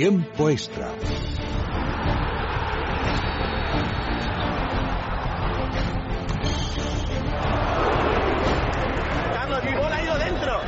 [0.00, 0.88] Tiempo extra.
[9.34, 10.62] Carlos, mi bola ha ido dentro.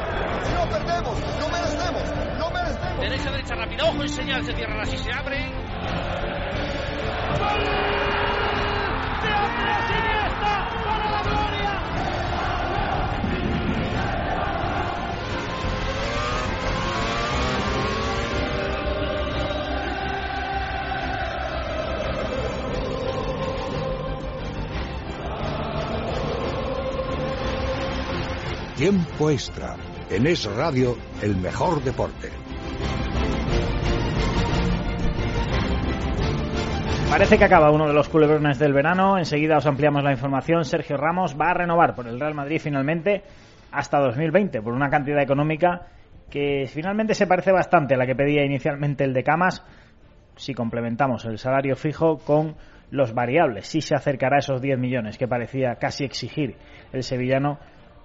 [0.55, 2.03] No perdemos, no merecemos,
[2.39, 3.01] no merecemos.
[3.01, 3.87] Derecha, derecha, rápido.
[3.87, 5.51] Ojo y señal, se cierra así, se abre.
[7.39, 7.65] ¡Gol!
[9.23, 10.22] ¡De Andrés Iniesta para
[28.77, 29.77] Tiempo extra.
[30.09, 32.31] En Es Radio, el mejor deporte.
[37.11, 39.19] Parece que acaba uno de los culebrones del verano.
[39.19, 40.65] Enseguida os ampliamos la información.
[40.65, 43.23] Sergio Ramos va a renovar por el Real Madrid finalmente
[43.71, 45.89] hasta 2020 por una cantidad económica
[46.31, 49.63] que finalmente se parece bastante a la que pedía inicialmente el de Camas
[50.37, 52.57] si complementamos el salario fijo con
[52.91, 53.67] los variables.
[53.67, 56.57] Sí se acercará a esos 10 millones que parecía casi exigir
[56.95, 57.59] el sevillano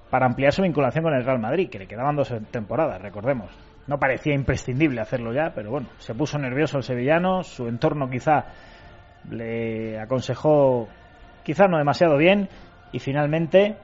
[0.09, 3.51] para ampliar su vinculación con el Real Madrid, que le quedaban dos temporadas, recordemos.
[3.87, 8.45] No parecía imprescindible hacerlo ya, pero bueno, se puso nervioso el sevillano, su entorno quizá
[9.29, 10.87] le aconsejó
[11.43, 12.49] quizá no demasiado bien
[12.91, 13.77] y finalmente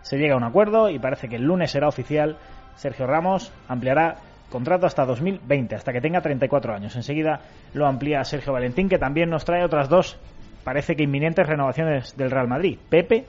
[0.00, 2.38] se llega a un acuerdo y parece que el lunes será oficial.
[2.76, 4.16] Sergio Ramos ampliará
[4.50, 6.96] contrato hasta 2020, hasta que tenga 34 años.
[6.96, 7.40] Enseguida
[7.72, 10.18] lo amplía Sergio Valentín, que también nos trae otras dos,
[10.64, 12.78] parece que inminentes renovaciones del Real Madrid.
[12.88, 13.26] Pepe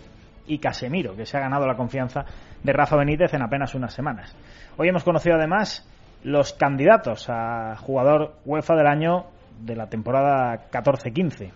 [0.47, 2.25] y Casemiro, que se ha ganado la confianza
[2.63, 4.35] de Rafa Benítez en apenas unas semanas.
[4.77, 5.87] Hoy hemos conocido además
[6.23, 9.25] los candidatos a jugador UEFA del año
[9.59, 11.51] de la temporada 14-15.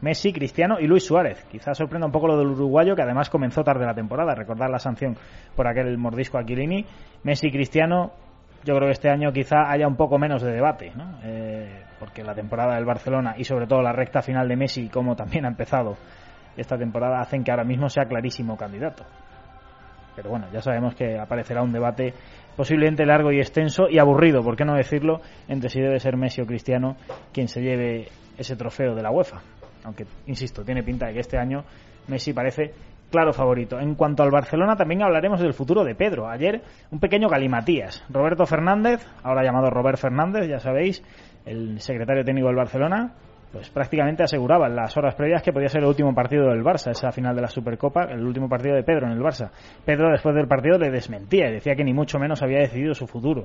[0.00, 1.44] Messi, Cristiano y Luis Suárez.
[1.50, 4.34] Quizás sorprenda un poco lo del uruguayo, que además comenzó tarde la temporada.
[4.34, 5.16] Recordar la sanción
[5.54, 6.84] por aquel mordisco a Aquilini.
[7.22, 8.12] Messi Cristiano,
[8.64, 11.20] yo creo que este año quizá haya un poco menos de debate, ¿no?
[11.22, 15.16] Eh, porque la temporada del Barcelona y sobre todo la recta final de Messi, como
[15.16, 15.96] también ha empezado
[16.56, 19.04] esta temporada, hacen que ahora mismo sea clarísimo candidato.
[20.16, 22.14] Pero bueno, ya sabemos que aparecerá un debate
[22.56, 26.40] posiblemente largo y extenso y aburrido, por qué no decirlo, entre si debe ser Messi
[26.40, 26.96] o Cristiano
[27.32, 29.40] quien se lleve ese trofeo de la UEFA.
[29.84, 31.64] Aunque, insisto, tiene pinta de que este año
[32.08, 32.72] Messi parece
[33.10, 33.78] claro favorito.
[33.78, 36.28] En cuanto al Barcelona, también hablaremos del futuro de Pedro.
[36.28, 38.04] Ayer, un pequeño galimatías.
[38.08, 41.02] Roberto Fernández, ahora llamado Robert Fernández, ya sabéis,
[41.44, 43.12] el secretario técnico del Barcelona,
[43.54, 46.90] pues prácticamente aseguraba en las horas previas que podía ser el último partido del Barça,
[46.90, 49.48] esa final de la Supercopa, el último partido de Pedro en el Barça.
[49.84, 53.06] Pedro después del partido le desmentía y decía que ni mucho menos había decidido su
[53.06, 53.44] futuro.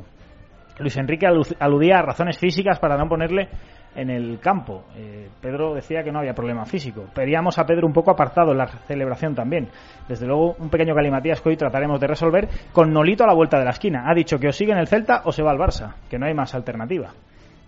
[0.80, 3.50] Luis Enrique aludía a razones físicas para no ponerle
[3.96, 4.86] en el campo.
[4.96, 7.06] Eh, Pedro decía que no había problema físico.
[7.14, 9.68] Pedíamos a Pedro un poco apartado en la celebración también.
[10.08, 13.60] Desde luego, un pequeño galimatías que hoy trataremos de resolver con Nolito a la vuelta
[13.60, 14.06] de la esquina.
[14.08, 16.26] Ha dicho que o sigue en el Celta o se va al Barça, que no
[16.26, 17.12] hay más alternativa.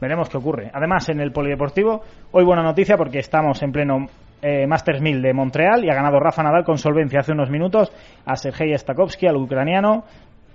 [0.02, 0.72] Veremos qué ocurre.
[0.74, 2.02] Además, en el Polideportivo,
[2.32, 4.08] hoy buena noticia porque estamos en pleno
[4.42, 7.94] eh, Masters 1000 de Montreal y ha ganado Rafa Nadal con solvencia hace unos minutos
[8.26, 10.04] a Sergei Stakovsky, al ucraniano.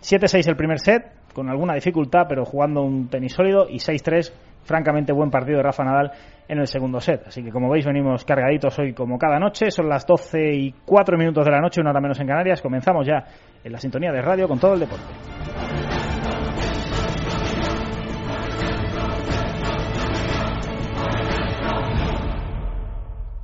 [0.02, 4.32] 7-6 el primer set, con alguna dificultad, pero jugando un tenis sólido, y 6-3,
[4.64, 6.10] francamente buen partido de Rafa Nadal
[6.48, 7.28] en el segundo set.
[7.28, 9.70] Así que, como veis, venimos cargaditos hoy como cada noche.
[9.70, 12.60] Son las 12 y 4 minutos de la noche, una hora menos en Canarias.
[12.60, 13.24] Comenzamos ya
[13.62, 15.04] en la sintonía de radio con todo el deporte.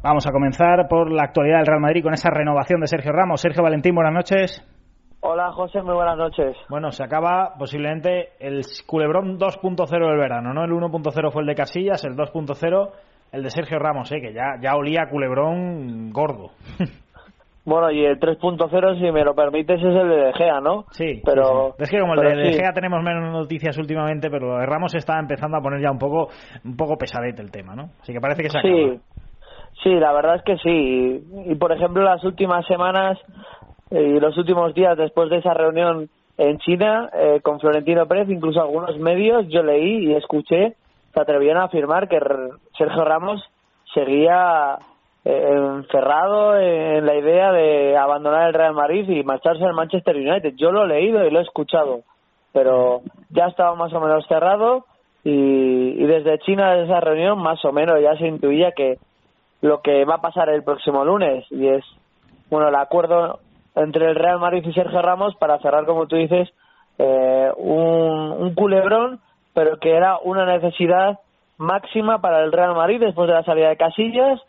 [0.02, 3.40] Vamos a comenzar por la actualidad del Real Madrid con esa renovación de Sergio Ramos.
[3.40, 4.60] Sergio Valentín, buenas noches.
[5.20, 6.56] Hola José, muy buenas noches.
[6.68, 10.64] Bueno, se acaba posiblemente el culebrón 2.0 del verano, ¿no?
[10.64, 12.90] El 1.0 fue el de Casillas, el 2.0
[13.30, 14.20] el de Sergio Ramos, ¿eh?
[14.20, 16.50] que ya, ya olía culebrón gordo.
[17.64, 20.84] Bueno, y el 3.0, si me lo permites, es el de De Gea, ¿no?
[20.90, 24.48] Sí, pero sí, es que como el de, De Gea tenemos menos noticias últimamente, pero
[24.48, 26.28] lo de Ramos está empezando a poner ya un poco
[26.64, 27.90] un poco pesadete el tema, ¿no?
[28.00, 28.74] Así que parece que se acaba.
[28.74, 29.00] Sí,
[29.82, 31.24] sí, la verdad es que sí.
[31.46, 33.18] Y, por ejemplo, las últimas semanas
[33.90, 38.28] eh, y los últimos días después de esa reunión en China eh, con Florentino Pérez,
[38.30, 40.76] incluso algunos medios, yo leí y escuché,
[41.12, 42.18] se atrevieron a afirmar que
[42.76, 43.42] Sergio Ramos
[43.92, 44.78] seguía
[45.24, 50.54] eh, encerrado en la idea de abandonar el Real Madrid y marcharse al Manchester United.
[50.56, 52.00] Yo lo he leído y lo he escuchado,
[52.52, 54.86] pero ya estaba más o menos cerrado
[55.22, 58.98] y, y desde China, desde esa reunión, más o menos ya se intuía que
[59.62, 61.84] lo que va a pasar el próximo lunes y es,
[62.50, 63.38] bueno, el acuerdo
[63.74, 66.50] entre el Real Madrid y Sergio Ramos para cerrar, como tú dices,
[66.98, 69.20] eh, un, un culebrón,
[69.54, 71.20] pero que era una necesidad
[71.56, 74.40] máxima para el Real Madrid después de la salida de Casillas,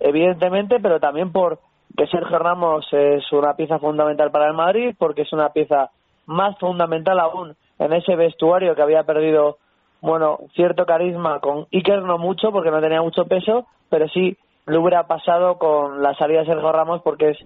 [0.00, 1.60] evidentemente, pero también por
[1.96, 5.90] que Sergio Ramos es una pieza fundamental para el Madrid, porque es una pieza
[6.26, 9.58] más fundamental aún en ese vestuario que había perdido
[10.00, 14.36] bueno, cierto carisma con Iker, no mucho, porque no tenía mucho peso, pero sí
[14.66, 17.38] le hubiera pasado con la salida de Sergio Ramos, porque es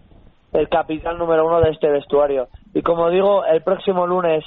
[0.52, 2.48] el capitán número uno de este vestuario.
[2.74, 4.44] Y como digo, el próximo lunes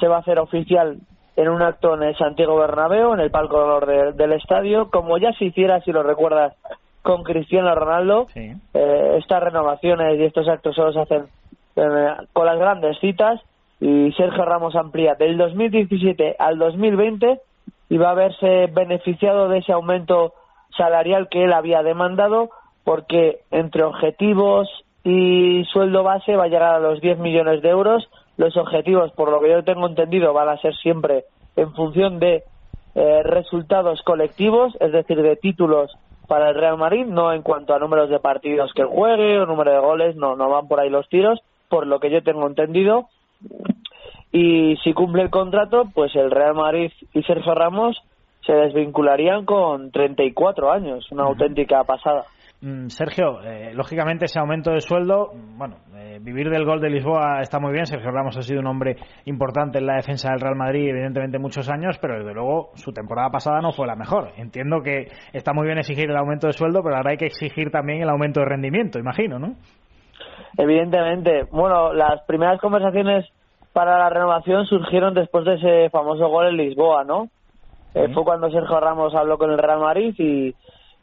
[0.00, 0.98] se va a hacer oficial
[1.36, 5.18] en un acto en el Santiago Bernabéu, en el palco de honor del estadio, como
[5.18, 6.54] ya se hiciera, si lo recuerdas,
[7.02, 8.26] con Cristiano Ronaldo.
[8.34, 11.26] Eh, estas renovaciones y estos actos solo se hacen
[11.76, 13.40] eh, con las grandes citas
[13.80, 17.40] y Sergio Ramos amplía del 2017 al 2020
[17.90, 20.32] y va a haberse beneficiado de ese aumento
[20.76, 22.50] salarial que él había demandado
[22.84, 24.68] porque entre objetivos
[25.02, 28.08] y sueldo base va a llegar a los 10 millones de euros.
[28.36, 31.24] Los objetivos, por lo que yo tengo entendido, van a ser siempre
[31.56, 32.44] en función de
[32.94, 37.78] eh, resultados colectivos, es decir, de títulos para el Real Madrid, no en cuanto a
[37.78, 41.08] números de partidos que juegue o número de goles, no, no van por ahí los
[41.08, 43.08] tiros, por lo que yo tengo entendido.
[44.32, 48.02] Y si cumple el contrato, pues el Real Madrid y Sergio Ramos
[48.46, 52.24] se desvincularían con 34 años, una auténtica pasada.
[52.60, 57.40] Mm, Sergio, eh, lógicamente ese aumento de sueldo, bueno, eh, vivir del gol de Lisboa
[57.42, 57.84] está muy bien.
[57.84, 58.96] Sergio Ramos ha sido un hombre
[59.26, 63.28] importante en la defensa del Real Madrid, evidentemente muchos años, pero desde luego su temporada
[63.28, 64.32] pasada no fue la mejor.
[64.38, 67.70] Entiendo que está muy bien exigir el aumento de sueldo, pero ahora hay que exigir
[67.70, 69.56] también el aumento de rendimiento, imagino, ¿no?
[70.56, 71.44] Evidentemente.
[71.50, 73.26] Bueno, las primeras conversaciones
[73.74, 77.28] para la renovación surgieron después de ese famoso gol en Lisboa, ¿no?
[77.94, 80.54] Eh, fue cuando Sergio Ramos habló con el Real Madrid y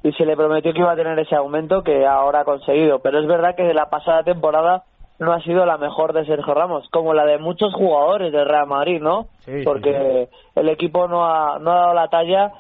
[0.04, 3.00] y se le prometió que iba a tener ese aumento que ahora ha conseguido.
[3.00, 4.84] Pero es verdad que la pasada temporada
[5.20, 8.66] no ha sido la mejor de Sergio Ramos, como la de muchos jugadores del Real
[8.66, 9.28] Madrid, ¿no?
[9.64, 12.52] Porque el equipo no ha, no ha dado la talla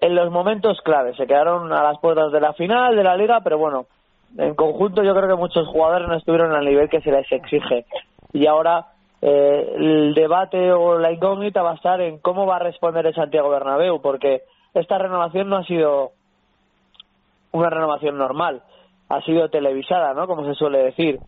[0.00, 1.16] en los momentos claves.
[1.16, 3.84] Se quedaron a las puertas de la final de la liga, pero bueno,
[4.38, 7.84] en conjunto yo creo que muchos jugadores no estuvieron al nivel que se les exige.
[8.32, 8.86] Y ahora
[9.26, 13.14] eh, el debate o la incógnita va a estar en cómo va a responder el
[13.14, 14.42] Santiago Bernabéu, porque
[14.74, 16.10] esta renovación no ha sido
[17.52, 18.62] una renovación normal.
[19.08, 20.26] Ha sido televisada, ¿no?
[20.26, 21.20] Como se suele decir,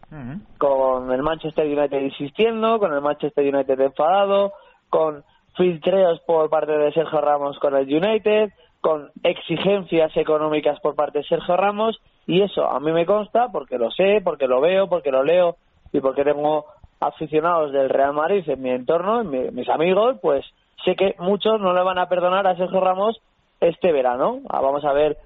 [0.59, 4.53] con el Manchester United insistiendo, con el Manchester United enfadado,
[4.91, 5.25] con
[5.57, 8.51] filtreos por parte de Sergio Ramos con el United,
[8.83, 13.79] con exigencias económicas por parte de Sergio Ramos, y eso a mí me consta porque
[13.79, 15.57] lo sé, porque lo veo, porque lo leo
[15.93, 16.67] y porque tengo
[17.01, 20.45] aficionados del Real Madrid en mi entorno, en mis amigos, pues
[20.85, 23.21] sé que muchos no le van a perdonar a Sergio Ramos
[23.61, 24.41] este verano.
[24.49, 25.17] Ah, vamos a ver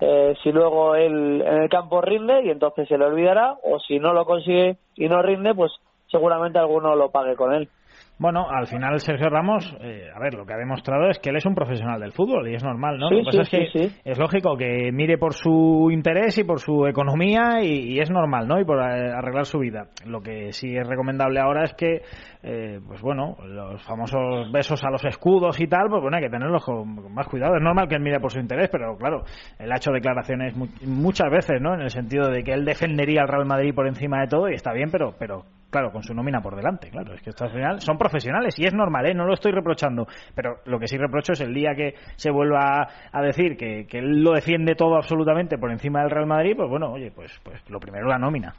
[0.00, 3.98] eh, si luego él en el campo rinde y entonces se le olvidará o si
[3.98, 5.72] no lo consigue y no rinde pues
[6.10, 7.68] seguramente alguno lo pague con él.
[8.18, 11.36] Bueno, al final Sergio Ramos, eh, a ver, lo que ha demostrado es que él
[11.36, 13.10] es un profesional del fútbol y es normal, ¿no?
[13.10, 16.86] lo que pasa es que es lógico que mire por su interés y por su
[16.86, 18.58] economía y, es normal, ¿no?
[18.58, 19.88] Y por eh, arreglar su vida.
[20.06, 22.02] Lo que sí es recomendable ahora es que,
[22.42, 26.30] eh, pues bueno, los famosos besos a los escudos y tal, pues bueno, hay que
[26.30, 27.56] tenerlos con, más cuidado.
[27.56, 29.24] Es normal que él mire por su interés, pero claro,
[29.58, 30.54] él ha hecho declaraciones
[30.86, 31.74] muchas veces, ¿no?
[31.74, 34.54] En el sentido de que él defendería al Real Madrid por encima de todo y
[34.54, 35.44] está bien, pero, pero
[35.76, 37.12] claro, con su nómina por delante, claro.
[37.12, 39.14] Es que esto al final son profesionales y es normal, ¿eh?
[39.14, 40.06] no lo estoy reprochando.
[40.34, 44.22] Pero lo que sí reprocho es el día que se vuelva a, decir que, él
[44.22, 47.78] lo defiende todo absolutamente por encima del Real Madrid, pues bueno, oye, pues, pues lo
[47.78, 48.54] primero la nómina.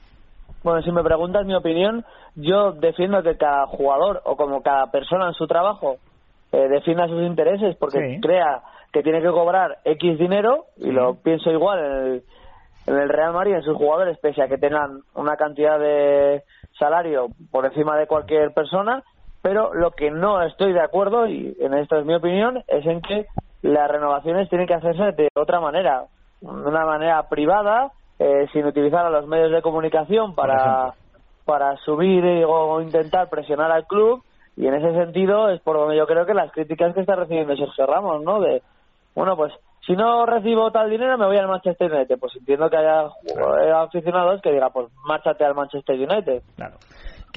[0.64, 2.06] Bueno, si me preguntas mi opinión,
[2.36, 5.98] yo defiendo que cada jugador o como cada persona en su trabajo
[6.52, 8.62] eh, defienda sus intereses porque crea
[8.94, 12.24] que tiene que cobrar X dinero y lo pienso igual en el,
[12.86, 16.44] en el Real Madrid, en sus jugadores, pese a que tengan una cantidad de
[16.78, 19.04] salario por encima de cualquier persona,
[19.42, 23.02] pero lo que no estoy de acuerdo, y en esto es mi opinión, es en
[23.02, 23.28] que
[23.62, 26.04] las renovaciones tienen que hacerse de otra manera,
[26.42, 30.94] de una manera privada, eh, sin utilizar a los medios de comunicación para,
[31.46, 34.24] para subir o intentar presionar al club,
[34.56, 37.56] y en ese sentido es por donde yo creo que las críticas que está recibiendo
[37.56, 38.40] Sergio Ramos, ¿no?
[38.40, 38.64] De,
[39.16, 39.54] bueno, pues
[39.88, 42.20] si no recibo tal dinero me voy al Manchester United.
[42.20, 43.08] Pues entiendo que haya
[43.82, 46.44] aficionados que digan, pues márchate al Manchester United.
[46.58, 46.78] Claro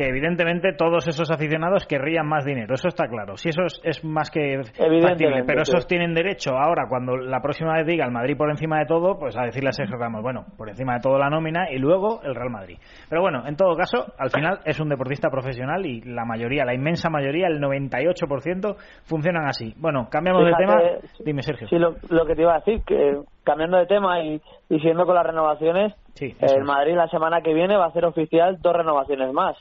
[0.00, 3.36] que evidentemente todos esos aficionados querrían más dinero, eso está claro.
[3.36, 4.62] Si eso es, más que
[5.02, 8.78] factible, pero esos tienen derecho ahora, cuando la próxima vez diga el Madrid por encima
[8.78, 11.70] de todo, pues a decirle a Sergio Ramos, bueno, por encima de todo la nómina
[11.70, 12.78] y luego el Real Madrid.
[13.10, 16.72] Pero bueno, en todo caso, al final es un deportista profesional y la mayoría, la
[16.72, 19.74] inmensa mayoría, el 98% funcionan así.
[19.76, 20.80] Bueno, cambiamos de tema.
[21.22, 21.68] Dime, Sergio.
[21.68, 24.40] Sí, lo, que te iba a decir, que cambiando de tema y,
[24.70, 28.56] y siendo con las renovaciones, el Madrid la semana que viene va a hacer oficial
[28.62, 29.58] dos renovaciones más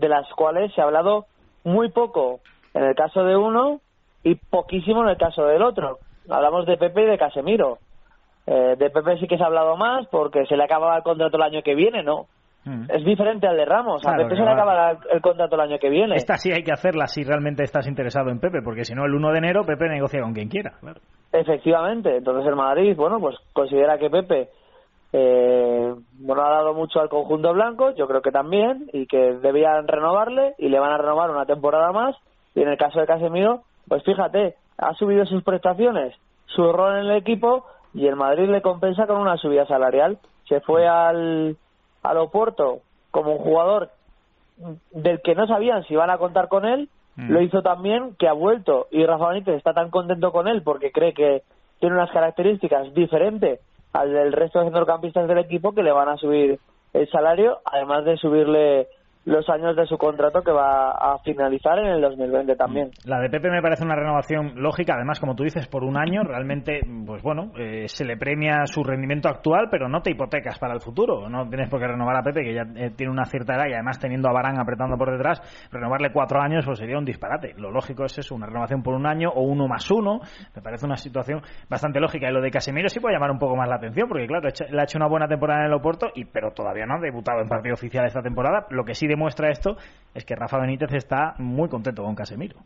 [0.00, 1.26] de las cuales se ha hablado
[1.64, 2.40] muy poco
[2.74, 3.80] en el caso de uno
[4.22, 5.98] y poquísimo en el caso del otro.
[6.28, 7.78] Hablamos de Pepe y de Casemiro.
[8.46, 11.36] Eh, de Pepe sí que se ha hablado más porque se le acababa el contrato
[11.36, 12.26] el año que viene, ¿no?
[12.64, 12.90] mm.
[12.90, 14.06] es diferente al de Ramos.
[14.06, 16.16] a Pepe se le acaba el contrato el año que viene.
[16.16, 19.14] Esta sí hay que hacerla si realmente estás interesado en Pepe, porque si no, el
[19.14, 20.72] 1 de enero Pepe negocia con quien quiera.
[21.32, 22.16] Efectivamente.
[22.16, 24.48] Entonces el Madrid, bueno, pues considera que Pepe
[25.12, 29.88] eh, bueno, ha dado mucho al conjunto blanco, yo creo que también, y que debían
[29.88, 32.16] renovarle y le van a renovar una temporada más.
[32.54, 36.14] Y en el caso de Casemiro, pues fíjate, ha subido sus prestaciones,
[36.46, 40.18] su rol en el equipo y el Madrid le compensa con una subida salarial.
[40.48, 41.56] Se fue al,
[42.02, 43.90] al Oporto como un jugador
[44.92, 47.30] del que no sabían si iban a contar con él, mm.
[47.30, 50.92] lo hizo también que ha vuelto y Rafa Benítez está tan contento con él porque
[50.92, 51.42] cree que
[51.78, 53.60] tiene unas características diferentes
[53.92, 56.58] al del resto de centrocampistas del equipo que le van a subir
[56.92, 58.88] el salario, además de subirle
[59.24, 62.90] los años de su contrato que va a finalizar en el 2020 también.
[63.04, 66.22] La de Pepe me parece una renovación lógica, además, como tú dices, por un año,
[66.22, 70.74] realmente, pues bueno, eh, se le premia su rendimiento actual, pero no te hipotecas para
[70.74, 71.28] el futuro.
[71.28, 73.74] No tienes por qué renovar a Pepe, que ya eh, tiene una cierta edad y
[73.74, 77.54] además teniendo a Barán apretando por detrás, renovarle cuatro años pues sería un disparate.
[77.56, 80.20] Lo lógico es eso, una renovación por un año o uno más uno.
[80.54, 82.28] Me parece una situación bastante lógica.
[82.28, 84.80] Y lo de Casemiro sí puede llamar un poco más la atención, porque claro, le
[84.80, 87.48] ha hecho una buena temporada en el Oporto, y, pero todavía no ha debutado en
[87.48, 89.76] partido oficial esta temporada, lo que sí demuestra esto
[90.14, 92.56] es que Rafa Benítez está muy contento con Casemiro.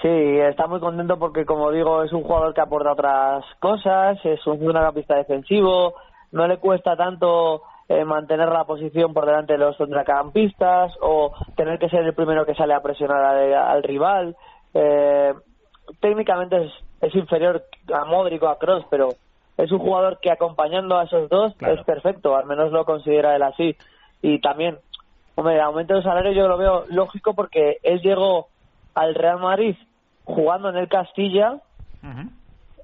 [0.00, 4.46] Sí, está muy contento porque, como digo, es un jugador que aporta otras cosas, es
[4.46, 5.94] un centrocampista defensivo,
[6.30, 11.80] no le cuesta tanto eh, mantener la posición por delante de los centrocampistas o tener
[11.80, 14.36] que ser el primero que sale a presionar al, rival.
[14.72, 15.34] Eh,
[15.98, 19.08] técnicamente es, es, inferior a Modric o a Cross, pero
[19.56, 23.42] es un jugador que acompañando a esos dos es perfecto, al menos lo considera él
[23.42, 23.76] así.
[24.22, 24.78] Y también
[25.38, 28.48] Hombre, el aumento de salario yo lo veo lógico porque él llegó
[28.92, 29.76] al Real Madrid
[30.24, 31.60] jugando en el Castilla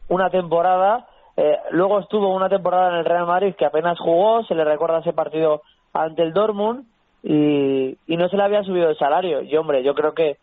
[0.07, 4.55] una temporada, eh, luego estuvo una temporada en el Real Madrid que apenas jugó, se
[4.55, 6.85] le recuerda ese partido ante el Dortmund
[7.25, 9.43] y, y no se le había subido el salario.
[9.43, 10.37] Y hombre, yo creo que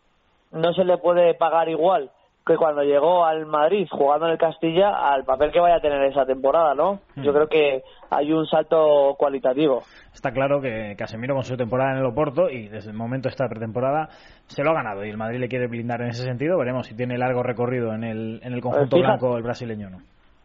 [0.50, 2.10] no se le puede pagar igual
[2.44, 6.02] que cuando llegó al Madrid jugando en el Castilla al papel que vaya a tener
[6.04, 7.00] esa temporada, ¿no?
[7.16, 7.34] Yo hmm.
[7.34, 9.82] creo que hay un salto cualitativo.
[10.12, 13.30] Está claro que Casemiro con su temporada en el Oporto y desde el momento de
[13.30, 14.08] esta pretemporada
[14.46, 16.58] se lo ha ganado y el Madrid le quiere blindar en ese sentido.
[16.58, 19.98] Veremos si tiene largo recorrido en el, en el conjunto blanco el brasileño no.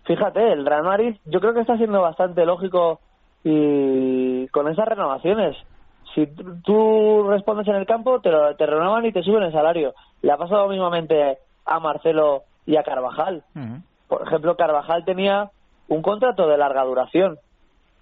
[0.05, 2.99] Fíjate, el Real Madrid yo creo que está siendo bastante lógico
[3.43, 5.57] y con esas renovaciones.
[6.13, 6.27] Si
[6.63, 9.93] tú respondes en el campo, te, lo, te renuevan y te suben el salario.
[10.21, 13.43] Le ha pasado mismamente a Marcelo y a Carvajal.
[14.07, 15.51] Por ejemplo, Carvajal tenía
[15.89, 17.37] un contrato de larga duración,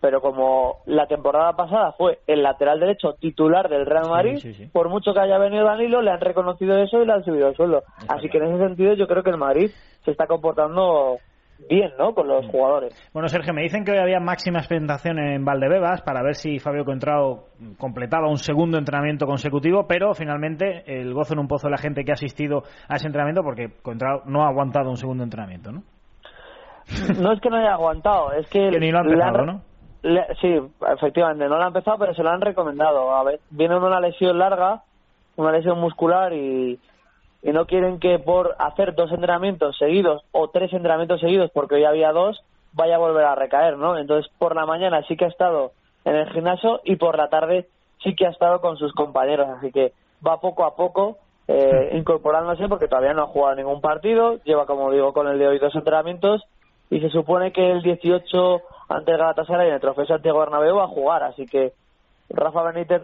[0.01, 4.39] pero como la temporada pasada fue el lateral derecho titular del Real Madrid,
[4.71, 7.55] por mucho que haya venido Danilo, le han reconocido eso y le han subido el
[7.55, 7.83] sueldo.
[8.07, 9.71] Así que en ese sentido yo creo que el Madrid
[10.03, 11.17] se está comportando
[11.69, 12.13] bien, ¿no?
[12.13, 12.93] Con los jugadores.
[13.13, 16.85] Bueno, Sergio, me dicen que hoy había máxima expectación en Valdebebas para ver si Fabio
[16.85, 17.45] Contrao
[17.77, 22.03] completaba un segundo entrenamiento consecutivo, pero finalmente el gozo en un pozo de la gente
[22.03, 25.83] que ha asistido a ese entrenamiento porque Contrao no ha aguantado un segundo entrenamiento, ¿no?
[27.19, 28.59] No es que no haya aguantado, es que...
[28.79, 29.61] ni lo ha empezado, ¿no?
[30.39, 30.55] sí,
[30.93, 33.15] efectivamente, no lo ha empezado, pero se lo han recomendado.
[33.15, 34.83] A ver, viene una lesión larga,
[35.35, 36.79] una lesión muscular y
[37.45, 41.83] y no quieren que por hacer dos entrenamientos seguidos o tres entrenamientos seguidos, porque hoy
[41.83, 43.99] había dos, vaya a volver a recaer, ¿no?
[43.99, 45.71] Entonces, por la mañana sí que ha estado
[46.05, 47.67] en el gimnasio y por la tarde
[48.03, 49.93] sí que ha estado con sus compañeros, así que
[50.25, 54.89] va poco a poco eh, incorporándose porque todavía no ha jugado ningún partido, lleva, como
[54.89, 56.41] digo, con el de hoy dos entrenamientos
[56.89, 60.85] y se supone que el 18 ante el Galatasaray en el Trofeo Santiago Bernabéu va
[60.85, 61.73] a jugar, así que
[62.27, 63.03] Rafa Benítez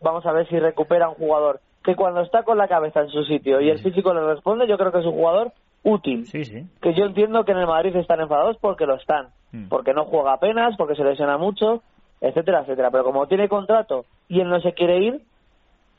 [0.00, 3.24] vamos a ver si recupera un jugador que cuando está con la cabeza en su
[3.24, 6.26] sitio y el físico le responde, yo creo que es un jugador útil.
[6.26, 6.66] Sí, sí.
[6.80, 9.28] Que yo entiendo que en el Madrid están enfadados porque lo están.
[9.52, 9.68] Mm.
[9.68, 11.82] Porque no juega apenas, porque se lesiona mucho,
[12.20, 12.90] etcétera, etcétera.
[12.90, 15.22] Pero como tiene contrato y él no se quiere ir,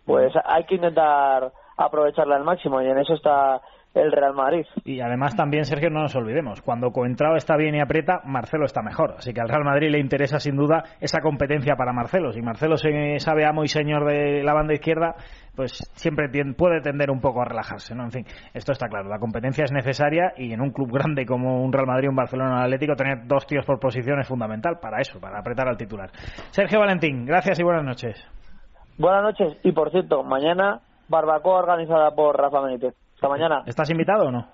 [0.06, 0.40] pues mm.
[0.46, 3.62] hay que intentar aprovecharla al máximo y en eso está
[3.94, 4.66] el Real Madrid.
[4.86, 8.82] Y además también, Sergio, no nos olvidemos, cuando Coentrao está bien y aprieta, Marcelo está
[8.82, 9.16] mejor.
[9.18, 12.32] Así que al Real Madrid le interesa sin duda esa competencia para Marcelo.
[12.32, 15.16] Si Marcelo se sabe amo y señor de la banda izquierda,
[15.56, 18.04] pues siempre puede tender un poco a relajarse, ¿no?
[18.04, 19.10] En fin, esto está claro.
[19.10, 22.56] La competencia es necesaria y en un club grande como un Real Madrid, un Barcelona,
[22.56, 26.10] un Atlético, tener dos tíos por posición es fundamental para eso, para apretar al titular.
[26.52, 28.26] Sergio Valentín, gracias y buenas noches.
[28.98, 29.58] Buenas noches.
[29.64, 33.64] Y por cierto, mañana barbacoa organizada por Rafa Benítez mañana.
[33.66, 34.48] ¿Estás invitado o no?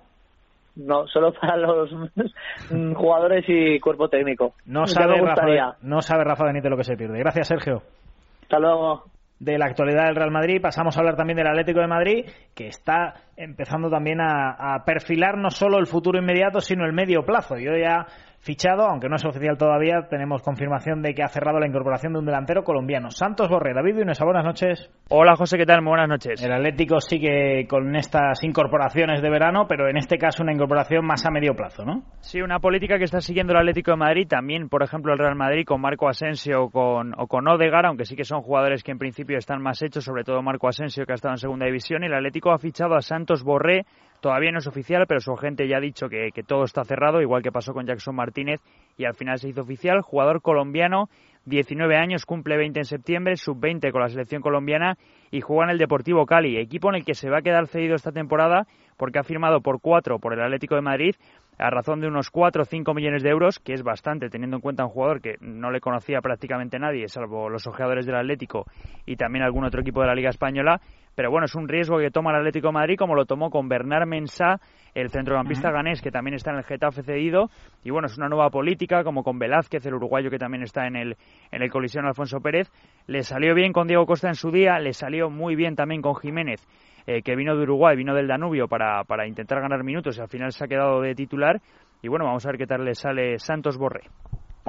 [0.76, 1.90] No, solo para los
[2.96, 4.54] jugadores y cuerpo técnico.
[4.66, 7.18] No sabe, Rafa, no sabe Rafa Benítez lo que se pierde.
[7.20, 7.82] Gracias, Sergio.
[8.44, 9.06] Hasta luego
[9.40, 12.68] de la actualidad del Real Madrid, pasamos a hablar también del Atlético de Madrid, que
[12.68, 17.58] está empezando también a, a, perfilar no solo el futuro inmediato, sino el medio plazo.
[17.58, 18.06] Y hoy ha
[18.48, 22.20] fichado, aunque no es oficial todavía, tenemos confirmación de que ha cerrado la incorporación de
[22.20, 23.12] un delantero colombiano.
[23.12, 24.90] Santos Borré, David Inés, buenas noches.
[25.10, 25.82] Hola José, ¿qué tal?
[25.82, 26.42] Muy buenas noches.
[26.42, 31.26] El Atlético sigue con estas incorporaciones de verano, pero en este caso una incorporación más
[31.26, 32.04] a medio plazo, ¿no?
[32.22, 35.36] Sí, una política que está siguiendo el Atlético de Madrid, también, por ejemplo, el Real
[35.36, 38.92] Madrid con Marco Asensio o con, o con Odegar, aunque sí que son jugadores que
[38.94, 42.04] en principio están más hechos, sobre todo Marco Asensio, que ha estado en segunda división,
[42.04, 43.86] y el Atlético ha fichado a Santos Borré,
[44.20, 47.44] Todavía no es oficial, pero su agente ya ha dicho que, todo está cerrado, igual
[47.44, 48.62] que pasó con Jackson Martínez,
[48.98, 50.02] y al final se hizo oficial.
[50.02, 51.10] Jugador colombiano,
[51.46, 54.98] 19 años, cumple 20 en septiembre, sub-20 con la selección colombiana
[55.32, 57.96] y juega en el Deportivo Cali, equipo en el que se va a quedar cedido
[57.96, 58.66] esta temporada
[58.98, 61.16] porque ha firmado por cuatro por el Atlético de Madrid
[61.58, 64.62] a razón de unos 4 o 5 millones de euros, que es bastante teniendo en
[64.62, 68.66] cuenta un jugador que no le conocía prácticamente nadie, salvo los ojeadores del Atlético
[69.06, 70.80] y también algún otro equipo de la Liga Española.
[71.18, 73.68] Pero bueno, es un riesgo que toma el Atlético de Madrid, como lo tomó con
[73.68, 74.60] Bernard Mensah,
[74.94, 77.50] el centrocampista ganés, que también está en el Getafe cedido.
[77.84, 80.96] Y bueno, es una nueva política, como con Velázquez, el uruguayo que también está en
[80.96, 81.18] el,
[81.50, 82.72] en el colisión Alfonso Pérez.
[83.08, 86.16] Le salió bien con Diego Costa en su día, le salió muy bien también con
[86.16, 86.64] Jiménez
[87.08, 90.28] eh, que vino de Uruguay, vino del Danubio para, para intentar ganar minutos y al
[90.28, 91.60] final se ha quedado de titular.
[92.04, 94.02] Y bueno, vamos a ver qué tal le sale Santos Borré.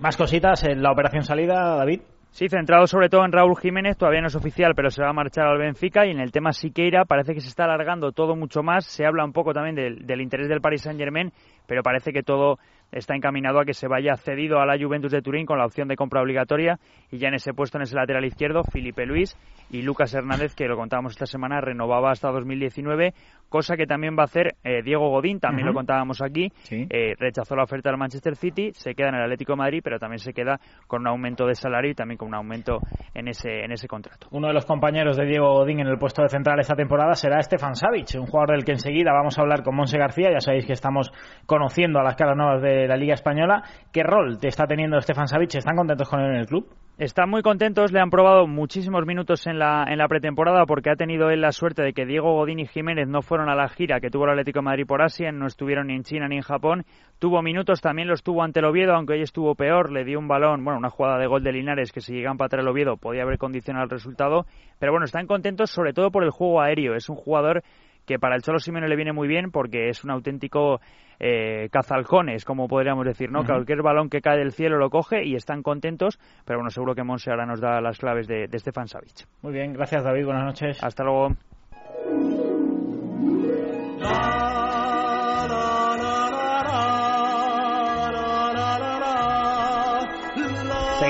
[0.00, 2.00] Más cositas en la operación salida, David.
[2.30, 5.12] Sí, centrado sobre todo en Raúl Jiménez, todavía no es oficial, pero se va a
[5.12, 8.62] marchar al Benfica y en el tema Siqueira parece que se está alargando todo mucho
[8.62, 8.84] más.
[8.84, 11.32] Se habla un poco también del, del interés del Paris Saint-Germain,
[11.68, 12.58] pero parece que todo
[12.90, 15.88] está encaminado a que se vaya cedido a la Juventus de Turín con la opción
[15.88, 16.78] de compra obligatoria.
[17.10, 19.36] Y ya en ese puesto en ese lateral izquierdo Felipe Luis
[19.70, 23.12] y Lucas Hernández que lo contábamos esta semana renovaba hasta 2019
[23.50, 27.54] cosa que también va a hacer eh, Diego Godín también lo contábamos aquí eh, rechazó
[27.54, 30.32] la oferta del Manchester City se queda en el Atlético de Madrid pero también se
[30.32, 32.78] queda con un aumento de salario y también con un aumento
[33.12, 34.28] en ese en ese contrato.
[34.30, 37.40] Uno de los compañeros de Diego Godín en el puesto de central esta temporada será
[37.42, 40.30] Stefan Savic un jugador del que enseguida vamos a hablar con Monse García.
[40.32, 41.10] Ya sabéis que estamos
[41.58, 43.64] conociendo a las caras nuevas de la Liga Española.
[43.92, 45.56] ¿Qué rol te está teniendo Stefan Savic?
[45.56, 46.68] ¿Están contentos con él en el club?
[46.98, 50.96] Están muy contentos, le han probado muchísimos minutos en la, en la pretemporada porque ha
[50.96, 54.00] tenido él la suerte de que Diego Godín y Jiménez no fueron a la gira
[54.00, 56.84] que tuvo el Atlético Madrid por Asia, no estuvieron ni en China ni en Japón.
[57.20, 60.26] Tuvo minutos, también los tuvo ante el Oviedo, aunque hoy estuvo peor, le dio un
[60.26, 62.96] balón, bueno, una jugada de gol de Linares que si llega a empatar el Oviedo
[62.96, 64.46] podía haber condicionado el resultado.
[64.80, 66.94] Pero bueno, están contentos sobre todo por el juego aéreo.
[66.94, 67.62] Es un jugador
[68.08, 70.80] que para el Cholo Simeone le viene muy bien porque es un auténtico
[71.20, 73.44] eh, cazalcones, como podríamos decir, ¿no?
[73.44, 77.04] Cualquier balón que cae del cielo lo coge y están contentos, pero bueno, seguro que
[77.04, 79.26] Monse ahora nos da las claves de, de Stefan Savic.
[79.42, 80.82] Muy bien, gracias David, buenas noches.
[80.82, 81.34] Hasta luego.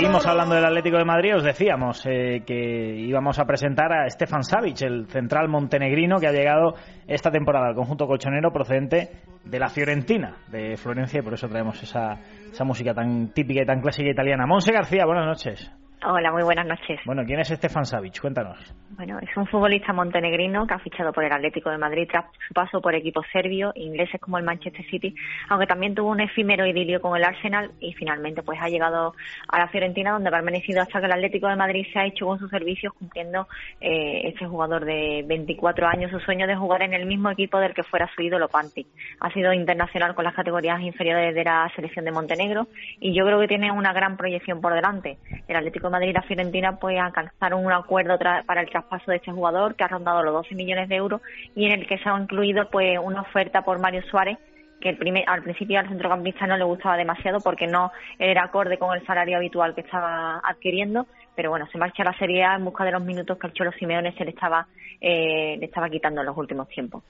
[0.09, 1.37] Seguimos hablando del Atlético de Madrid.
[1.37, 6.33] Os decíamos eh, que íbamos a presentar a Stefan Savic, el central montenegrino que ha
[6.33, 6.73] llegado
[7.07, 9.11] esta temporada al conjunto colchonero procedente
[9.45, 13.67] de la Fiorentina, de Florencia, y por eso traemos esa, esa música tan típica y
[13.67, 14.47] tan clásica italiana.
[14.47, 15.71] Monse García, buenas noches.
[16.07, 17.01] Hola, muy buenas noches.
[17.05, 18.21] Bueno, ¿quién es Stefan Savic?
[18.21, 18.57] Cuéntanos.
[18.91, 22.55] Bueno, es un futbolista montenegrino que ha fichado por el Atlético de Madrid tras su
[22.55, 25.13] paso por equipos serbios, ingleses como el Manchester City,
[25.49, 29.13] aunque también tuvo un efímero idilio con el Arsenal y finalmente pues ha llegado
[29.49, 32.27] a la Fiorentina donde ha permanecido hasta que el Atlético de Madrid se ha hecho
[32.27, 33.49] con sus servicios cumpliendo
[33.81, 37.75] eh, este jugador de 24 años su sueño de jugar en el mismo equipo del
[37.75, 38.87] que fuera su ídolo Panti.
[39.21, 42.69] Ha sido internacional con las categorías inferiores de la selección de Montenegro
[43.01, 45.19] y yo creo que tiene una gran proyección por delante.
[45.49, 49.33] El Atlético Madrid y la Fiorentina pues alcanzaron un acuerdo para el traspaso de este
[49.33, 51.21] jugador que ha rondado los 12 millones de euros
[51.55, 54.39] y en el que se ha incluido pues una oferta por Mario Suárez
[54.81, 58.79] que el primer, al principio al centrocampista no le gustaba demasiado porque no era acorde
[58.79, 62.55] con el salario habitual que estaba adquiriendo, pero bueno, se marcha a la Serie A
[62.55, 64.67] en busca de los minutos que el Cholo Simeone se le estaba,
[65.01, 67.03] eh, le estaba quitando en los últimos tiempos.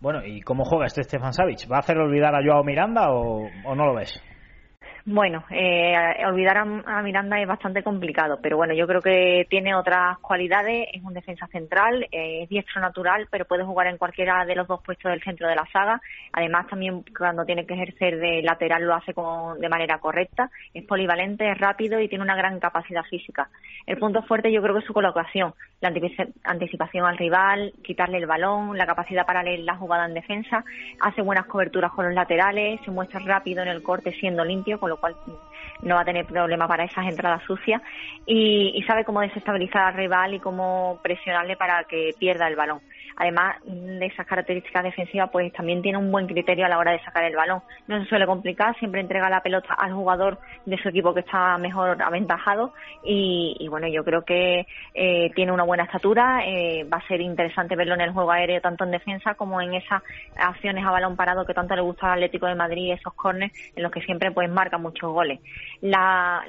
[0.00, 1.70] Bueno, ¿y cómo juega este Stefan Savic?
[1.70, 4.20] ¿Va a hacer olvidar a Joao Miranda o no lo ves?
[5.04, 5.96] Bueno, eh,
[6.28, 10.86] olvidar a, Miranda es bastante complicado, pero bueno, yo creo que tiene otras cualidades.
[10.92, 14.68] Es un defensa central, eh, es diestro natural, pero puede jugar en cualquiera de los
[14.68, 16.00] dos puestos del centro de la saga.
[16.32, 20.48] Además, también cuando tiene que ejercer de lateral lo hace con, de manera correcta.
[20.72, 23.50] Es polivalente, es rápido y tiene una gran capacidad física.
[23.86, 25.92] El punto fuerte yo creo que es su colocación, la
[26.44, 30.64] anticipación al rival, quitarle el balón, la capacidad para leer la jugada en defensa.
[31.00, 34.91] Hace buenas coberturas con los laterales, se muestra rápido en el corte siendo limpio, con
[34.92, 35.16] lo cual
[35.80, 37.80] no va a tener problema para esas entradas sucias
[38.26, 42.80] y, sabe cómo desestabilizar al rival y cómo presionarle para que pierda el balón.
[43.16, 47.02] Además de esas características defensivas, pues también tiene un buen criterio a la hora de
[47.04, 47.62] sacar el balón.
[47.86, 51.58] No se suele complicar, siempre entrega la pelota al jugador de su equipo que está
[51.58, 52.72] mejor aventajado
[53.04, 57.76] y, bueno, yo creo que eh, tiene una buena estatura, eh, va a ser interesante
[57.76, 60.02] verlo en el juego aéreo tanto en defensa como en esas
[60.36, 63.82] acciones a balón parado que tanto le gusta al Atlético de Madrid, esos corners en
[63.82, 65.40] los que siempre pues marca muchos goles.
[65.80, 66.44] La,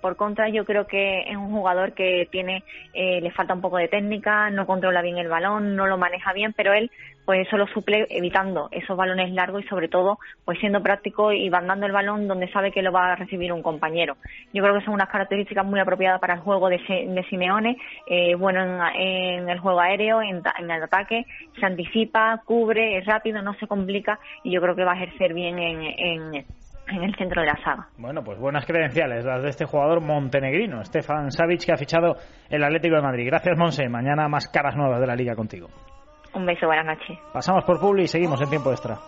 [0.00, 3.76] por contra, yo creo que es un jugador que tiene, eh, le falta un poco
[3.76, 6.90] de técnica, no controla bien el balón, no lo maneja bien, pero él
[7.24, 11.50] pues eso lo suple evitando esos balones largos y sobre todo pues siendo práctico y
[11.50, 14.16] mandando el balón donde sabe que lo va a recibir un compañero.
[14.54, 16.78] Yo creo que son unas características muy apropiadas para el juego de,
[17.28, 21.26] Simeone, eh, bueno en, el juego aéreo, en, el ataque,
[21.60, 25.34] se anticipa, cubre, es rápido, no se complica y yo creo que va a ejercer
[25.34, 26.46] bien en,
[26.90, 27.88] en el centro de la saga.
[27.98, 32.16] Bueno, pues buenas credenciales las de este jugador montenegrino, Stefan Savic, que ha fichado
[32.48, 33.26] el Atlético de Madrid.
[33.26, 33.88] Gracias, Monse.
[33.88, 35.68] Mañana más caras nuevas de la liga contigo.
[36.34, 37.18] Un beso, buenas noches.
[37.32, 38.98] Pasamos por Publi y seguimos en tiempo extra.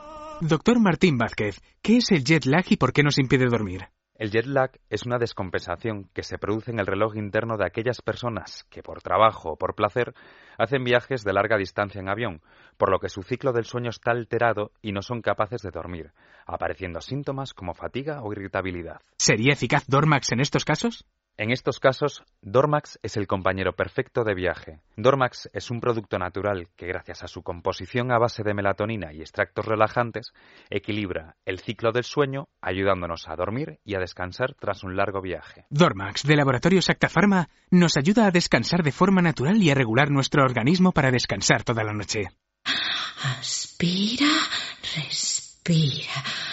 [0.40, 3.88] Doctor Martín Vázquez, ¿qué es el jet lag y por qué nos impide dormir?
[4.14, 8.02] El jet lag es una descompensación que se produce en el reloj interno de aquellas
[8.02, 10.14] personas que por trabajo o por placer
[10.58, 12.42] hacen viajes de larga distancia en avión,
[12.76, 16.12] por lo que su ciclo del sueño está alterado y no son capaces de dormir,
[16.46, 19.00] apareciendo síntomas como fatiga o irritabilidad.
[19.16, 21.06] ¿Sería eficaz Dormax en estos casos?
[21.40, 24.80] En estos casos, Dormax es el compañero perfecto de viaje.
[24.98, 29.22] Dormax es un producto natural que, gracias a su composición a base de melatonina y
[29.22, 30.34] extractos relajantes,
[30.68, 35.64] equilibra el ciclo del sueño, ayudándonos a dormir y a descansar tras un largo viaje.
[35.70, 40.10] Dormax, de Laboratorio Sacta Pharma, nos ayuda a descansar de forma natural y a regular
[40.10, 42.28] nuestro organismo para descansar toda la noche.
[43.40, 44.26] Aspira,
[44.94, 45.49] respira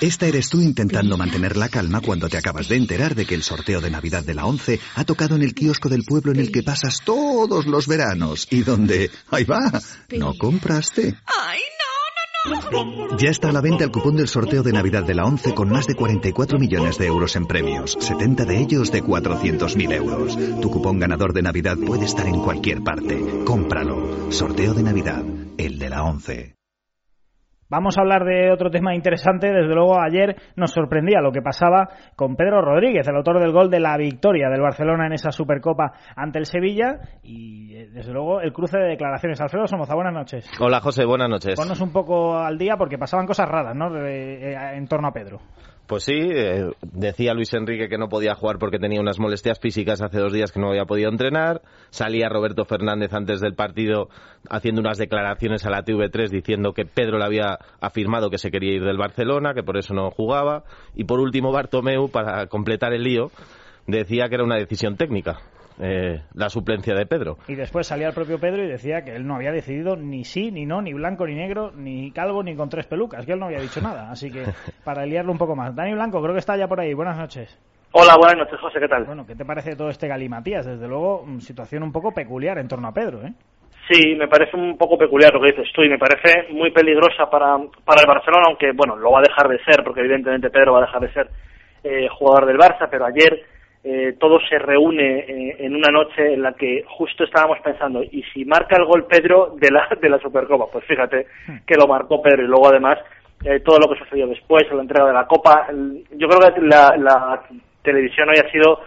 [0.01, 3.43] esta eres tú intentando mantener la calma cuando te acabas de enterar de que el
[3.43, 6.51] sorteo de Navidad de la 11 ha tocado en el kiosco del pueblo en el
[6.51, 9.71] que pasas todos los veranos y donde, ahí va,
[10.17, 11.15] no compraste.
[11.25, 11.59] ¡Ay,
[12.45, 13.17] no, no, no!
[13.17, 15.69] Ya está a la venta el cupón del sorteo de Navidad de la 11 con
[15.69, 20.37] más de 44 millones de euros en premios, 70 de ellos de 400.000 euros.
[20.61, 23.19] Tu cupón ganador de Navidad puede estar en cualquier parte.
[23.45, 24.31] Cómpralo.
[24.31, 25.23] Sorteo de Navidad,
[25.57, 26.56] el de la 11.
[27.69, 29.47] Vamos a hablar de otro tema interesante.
[29.47, 33.69] Desde luego, ayer nos sorprendía lo que pasaba con Pedro Rodríguez, el autor del gol
[33.69, 36.99] de la victoria del Barcelona en esa Supercopa ante el Sevilla.
[37.23, 39.41] Y, eh, desde luego, el cruce de declaraciones.
[39.41, 40.49] Alfredo Somoza, buenas noches.
[40.59, 41.55] Hola, José, buenas noches.
[41.55, 43.93] Ponnos un poco al día porque pasaban cosas raras, ¿no?
[44.05, 45.39] Eh, en torno a Pedro.
[45.87, 50.01] Pues sí, eh, decía Luis Enrique que no podía jugar porque tenía unas molestias físicas
[50.01, 51.61] hace dos días que no había podido entrenar.
[51.91, 54.09] Salía Roberto Fernández antes del partido
[54.49, 58.73] haciendo unas declaraciones a la TV3 diciendo que Pedro le había afirmado que se quería
[58.73, 60.65] ir del Barcelona, que por eso no jugaba.
[60.93, 63.31] Y por último, Bartomeu, para completar el lío,
[63.85, 65.39] decía que era una decisión técnica.
[65.79, 67.37] Eh, la suplencia de Pedro.
[67.47, 70.51] Y después salía el propio Pedro y decía que él no había decidido ni sí,
[70.51, 73.45] ni no, ni blanco, ni negro, ni calvo, ni con tres pelucas, que él no
[73.45, 74.09] había dicho nada.
[74.09, 74.43] Así que
[74.83, 75.75] para liarlo un poco más.
[75.75, 76.93] Dani Blanco, creo que está ya por ahí.
[76.93, 77.57] Buenas noches.
[77.91, 79.05] Hola, buenas noches, José, ¿qué tal?
[79.05, 80.65] Bueno, ¿qué te parece todo este galimatías?
[80.65, 83.33] Desde luego, mm, situación un poco peculiar en torno a Pedro, ¿eh?
[83.89, 87.29] Sí, me parece un poco peculiar lo que dices tú y me parece muy peligrosa
[87.29, 90.73] para, para el Barcelona, aunque, bueno, lo va a dejar de ser, porque evidentemente Pedro
[90.73, 91.29] va a dejar de ser
[91.83, 93.41] eh, jugador del Barça, pero ayer
[93.89, 98.21] eh, todo se reúne eh, en una noche en la que justo estábamos pensando, ¿y
[98.33, 100.65] si marca el gol Pedro de la, de la Supercopa?
[100.69, 101.59] Pues fíjate hmm.
[101.65, 102.99] que lo marcó Pedro y luego además
[103.45, 105.67] eh, todo lo que sucedió después, la entrega de la Copa.
[105.71, 107.43] Yo creo que la, la
[107.81, 108.81] televisión hoy ha sido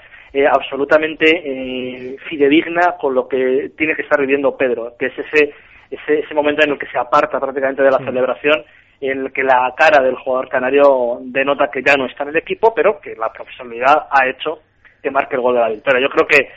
[0.52, 5.54] absolutamente fidedigna con lo que tiene que estar viviendo Pedro, que es ese,
[5.90, 8.04] ese, ese momento en el que se aparta prácticamente de la hmm.
[8.04, 8.64] celebración
[9.00, 12.36] en el que la cara del jugador canario denota que ya no está en el
[12.36, 14.60] equipo, pero que la profesionalidad ha hecho
[15.02, 16.00] que marque el gol de la victoria.
[16.00, 16.48] Yo creo que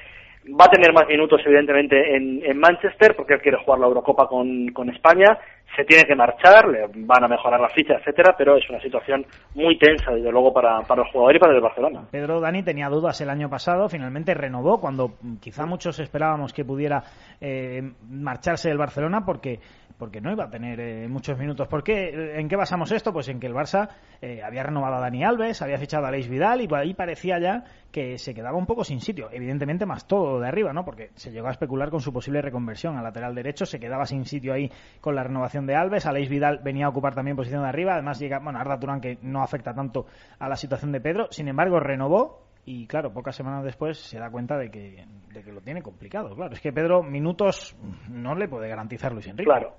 [0.52, 4.28] va a tener más minutos, evidentemente, en, en Manchester, porque él quiere jugar la Eurocopa
[4.28, 5.38] con, con España.
[5.76, 9.26] Se tiene que marchar, le van a mejorar la ficha, etcétera, pero es una situación
[9.56, 12.04] muy tensa, desde luego, para, para el jugador y para el Barcelona.
[12.12, 17.02] Pedro Dani tenía dudas el año pasado, finalmente renovó cuando quizá muchos esperábamos que pudiera
[17.42, 19.60] eh, marcharse del Barcelona, porque
[19.98, 21.68] porque no iba a tener eh, muchos minutos.
[21.68, 22.34] ¿Por qué?
[22.36, 23.14] ¿En qué basamos esto?
[23.14, 23.90] Pues en que el Barça
[24.22, 27.64] eh, había renovado a Dani Alves, había fichado a Leis Vidal y ahí parecía ya
[27.92, 29.30] que se quedaba un poco sin sitio.
[29.32, 30.84] Evidentemente más todo de arriba, ¿no?
[30.84, 34.26] Porque se llegó a especular con su posible reconversión al lateral derecho, se quedaba sin
[34.26, 37.70] sitio ahí con la renovación de Alves, Aleix Vidal venía a ocupar también posición de
[37.70, 40.06] arriba, además llega, bueno, Arda Turán que no afecta tanto
[40.40, 44.32] a la situación de Pedro, sin embargo renovó y claro, pocas semanas después se da
[44.32, 46.36] cuenta de que, de que lo tiene complicado.
[46.36, 47.78] Claro, es que Pedro minutos
[48.10, 49.50] no le puede garantizar Luis Enrique.
[49.50, 49.74] Claro,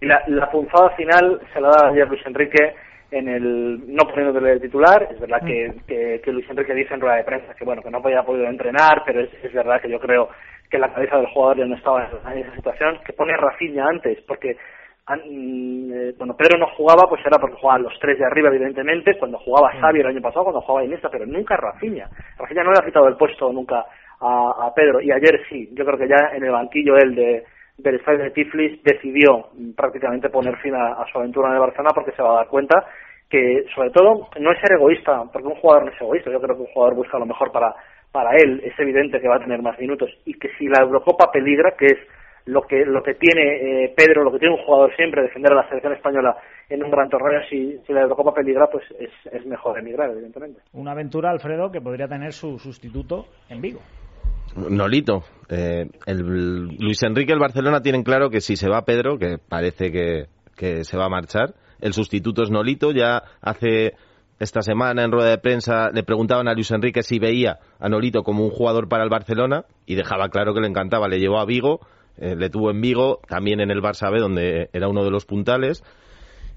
[0.00, 2.74] y la, la punzada final se la da ayer Luis Enrique
[3.10, 5.08] en el no poniéndole de titular.
[5.10, 7.98] Es verdad que, que, Luis Enrique dice en rueda de prensa que bueno que no
[7.98, 10.28] había podido entrenar, pero es, es verdad que yo creo
[10.70, 13.86] que la cabeza del jugador ya no estaba en esa situación, que pone a Rafinha
[13.86, 14.56] antes, porque
[16.16, 19.72] cuando Pedro no jugaba, pues era porque jugaban los tres de arriba, evidentemente, cuando jugaba
[19.80, 22.08] Xavi el año pasado, cuando jugaba Iniesta, pero nunca Rafinha.
[22.36, 23.86] Rafinha no le ha quitado el puesto nunca
[24.20, 27.44] a, Pedro, y ayer sí, yo creo que ya en el banquillo él de,
[27.78, 32.12] del estadio de Tiflis decidió prácticamente poner fin a, su aventura en el Barcelona porque
[32.12, 32.84] se va a dar cuenta
[33.30, 36.56] que, sobre todo, no es ser egoísta, porque un jugador no es egoísta, yo creo
[36.56, 37.74] que un jugador busca lo mejor para,
[38.10, 41.30] para él, es evidente que va a tener más minutos, y que si la Eurocopa
[41.30, 41.98] peligra, que es
[42.48, 45.56] lo que lo que tiene eh, Pedro, lo que tiene un jugador siempre, defender a
[45.56, 46.36] la selección española
[46.70, 50.60] en un gran torneo, si, si la Eurocopa peligra, pues es, es mejor emigrar, evidentemente.
[50.72, 53.80] Una aventura, Alfredo, que podría tener su sustituto en Vigo.
[54.56, 56.18] Nolito, eh, el,
[56.78, 60.24] Luis Enrique el Barcelona tienen claro que si se va Pedro, que parece que,
[60.56, 63.92] que se va a marchar, el sustituto es Nolito, ya hace
[64.40, 68.22] esta semana en rueda de prensa le preguntaban a Luis Enrique si veía a Nolito
[68.22, 71.44] como un jugador para el Barcelona y dejaba claro que le encantaba, le llevó a
[71.44, 71.80] Vigo
[72.20, 75.24] eh, le tuvo en Vigo, también en el Barça B, donde era uno de los
[75.24, 75.82] puntales,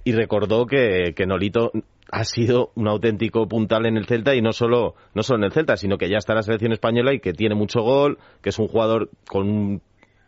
[0.04, 1.72] y recordó que, que Nolito
[2.12, 5.52] ha sido un auténtico puntal en el Celta y no solo, no solo en el
[5.54, 8.50] Celta, sino que ya está en la selección española y que tiene mucho gol, que
[8.50, 9.82] es un jugador con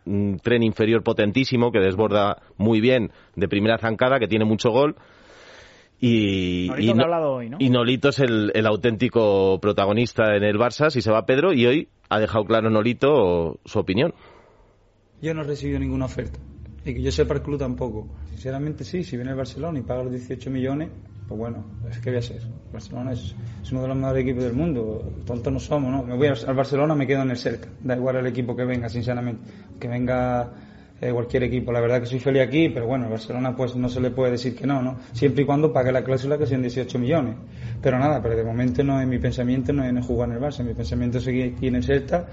[0.06, 4.96] un, tren inferior potentísimo, que desborda muy bien de primera zancada, que tiene mucho gol.
[6.00, 11.54] Y, y, Nolito es el, el, auténtico protagonista en el Barça, si se va Pedro,
[11.54, 14.12] y hoy ha dejado claro Nolito su opinión.
[15.24, 16.38] Yo no he recibido ninguna oferta.
[16.84, 18.06] Y que yo sepa el club tampoco.
[18.28, 20.90] Sinceramente sí, si viene el Barcelona y paga los 18 millones,
[21.26, 22.42] pues bueno, es que voy a ser.
[22.70, 23.34] Barcelona es,
[23.72, 25.14] uno de los mejores equipos del mundo.
[25.24, 26.02] Tontos no somos, ¿no?
[26.02, 27.70] Me voy al Barcelona, me quedo en el cerca.
[27.82, 29.50] Da igual el equipo que venga, sinceramente.
[29.80, 30.52] Que venga
[31.00, 31.72] eh, cualquier equipo.
[31.72, 34.32] La verdad que soy feliz aquí, pero bueno, el Barcelona pues no se le puede
[34.32, 34.98] decir que no, ¿no?
[35.12, 37.36] Siempre y cuando pague la cláusula que sean 18 millones.
[37.80, 40.62] Pero nada, pero de momento no es mi pensamiento, no es jugar en el Barça.
[40.62, 42.26] Mi pensamiento es seguir aquí en el Celta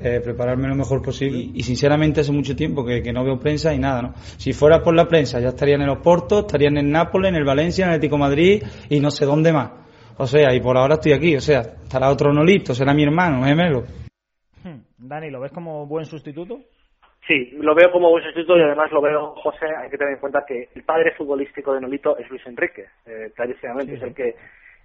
[0.00, 1.38] eh, prepararme lo mejor posible.
[1.54, 4.14] Y, sinceramente hace mucho tiempo que, no veo prensa y nada, ¿no?
[4.14, 7.44] Si fuera por la prensa ya estarían en los Portos, estarían en Nápoles, en el
[7.44, 9.72] Valencia, en el Atlético Madrid y no sé dónde más.
[10.16, 13.44] O sea, y por ahora estoy aquí, o sea, estará otro Nolito, será mi hermano,
[13.44, 13.84] gemelo.
[14.62, 14.80] Hmm.
[14.98, 16.60] Dani, ¿lo ves como buen sustituto?
[17.26, 20.20] Sí, lo veo como buen sustituto y además lo veo, José, hay que tener en
[20.20, 24.34] cuenta que el padre futbolístico de Nolito es Luis Enrique, eh, clarísimamente, es el que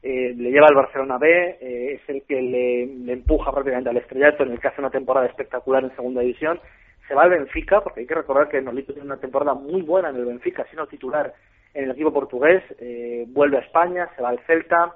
[0.02, 4.44] eh, le lleva al Barcelona B, eh, es el que le, empuja prácticamente al estrellato
[4.44, 6.60] en el que hace una temporada espectacular en segunda división.
[7.08, 10.10] Se va al Benfica, porque hay que recordar que Nolito tiene una temporada muy buena
[10.10, 11.34] en el Benfica, siendo titular
[11.74, 14.96] en el equipo portugués, eh, vuelve a España, se va al Celta,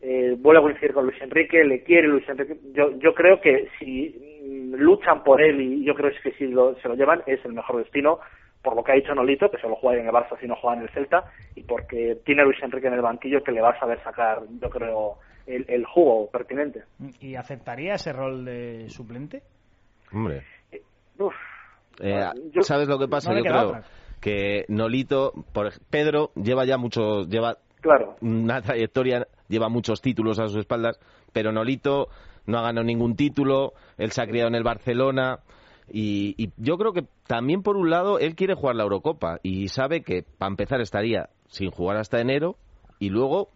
[0.00, 2.56] eh, vuelve a coincidir con Luis Enrique, le quiere Luis Enrique.
[2.72, 6.88] Yo, yo creo que si mm, luchan por él y yo creo que si se
[6.88, 8.18] lo llevan es el mejor destino
[8.62, 10.76] por lo que ha dicho Nolito, que solo juega en el Barça si no juega
[10.76, 13.70] en el Celta, y porque tiene a Luis Enrique en el banquillo que le va
[13.70, 16.84] a saber sacar, yo creo, el, jugo pertinente.
[17.20, 19.42] ¿Y aceptaría ese rol de suplente?
[20.12, 20.44] Hombre.
[20.70, 20.82] Eh,
[22.00, 23.34] eh, ¿Sabes lo que pasa?
[23.34, 23.82] yo creo
[24.20, 28.16] que Nolito, por Pedro lleva ya mucho, lleva claro.
[28.20, 31.00] una trayectoria, lleva muchos títulos a sus espaldas,
[31.32, 32.08] pero Nolito
[32.46, 35.40] no ha ganado ningún título, él se ha criado en el Barcelona,
[35.92, 40.02] y, yo creo que también, por un lado, él quiere jugar la Eurocopa y sabe
[40.02, 42.56] que, para empezar, estaría sin jugar hasta enero
[42.98, 43.50] y luego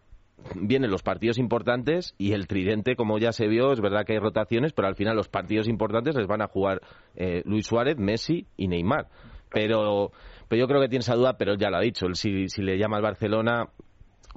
[0.54, 4.18] vienen los partidos importantes y el tridente, como ya se vio, es verdad que hay
[4.18, 6.82] rotaciones, pero al final los partidos importantes les van a jugar
[7.14, 9.08] eh, Luis Suárez, Messi y Neymar.
[9.50, 10.12] Pero,
[10.48, 12.06] pero yo creo que tiene esa duda, pero ya lo ha dicho.
[12.12, 13.70] si, si le llama al Barcelona,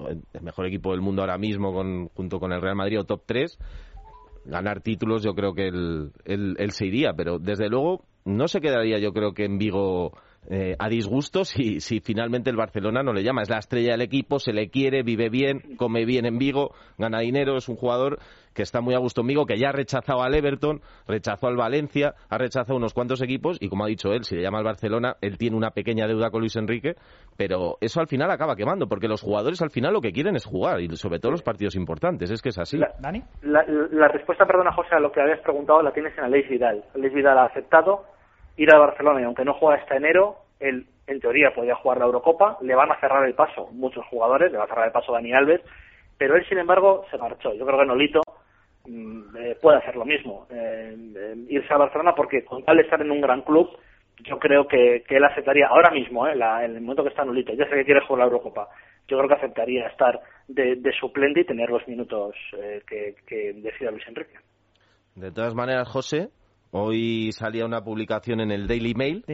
[0.08, 3.24] el mejor equipo del mundo ahora mismo, con, junto con el Real Madrid o top
[3.26, 3.60] 3,
[4.50, 9.00] ganar títulos, yo creo que él, él, se iría, pero desde luego no se quedaría,
[9.00, 10.14] yo creo que en Vigo
[10.48, 13.42] eh, a disgusto si, si finalmente el Barcelona no le llama.
[13.42, 17.20] Es la estrella del equipo, se le quiere, vive bien, come bien en Vigo, gana
[17.20, 18.20] dinero, es un jugador
[18.54, 21.56] que está muy a gusto en Vigo, que ya ha rechazado al Everton, rechazó al
[21.56, 24.64] Valencia, ha rechazado unos cuantos equipos y como ha dicho él, si le llama al
[24.64, 26.96] Barcelona, él tiene una pequeña deuda con Luis Enrique,
[27.38, 30.46] pero eso al final acaba quemando, porque los jugadores al final lo que quieren es
[30.46, 32.78] jugar y sobre todo los partidos importantes, es que es así.
[32.78, 33.24] La, ¿Dani?
[33.44, 36.84] La, respuesta, perdona José, a lo que habías preguntado la tienes en Aleix Vidal.
[36.96, 38.04] Aleix Vidal ha aceptado
[38.60, 42.06] ir a Barcelona y aunque no juega hasta enero, él en teoría podía jugar la
[42.06, 45.14] Eurocopa, le van a cerrar el paso muchos jugadores, le va a cerrar el paso
[45.14, 45.62] Dani Alves,
[46.18, 47.54] pero él sin embargo se marchó.
[47.54, 48.22] Yo creo que Nolito
[48.86, 52.84] mm, eh, puede hacer lo mismo, eh, eh, irse a Barcelona porque con tal de
[52.84, 53.70] estar en un gran club,
[54.26, 57.76] yo creo que, él aceptaría ahora mismo, en el momento que está Nolito, ya sé
[57.76, 58.68] que quiere jugar la Eurocopa,
[59.08, 60.20] yo creo que aceptaría estar
[60.50, 62.36] de, suplente y tener los minutos
[62.86, 64.38] que, que decida Luis Enrique.
[65.16, 66.28] De todas maneras, José,
[66.72, 69.26] Hoy salía una publicación en el Daily Mail.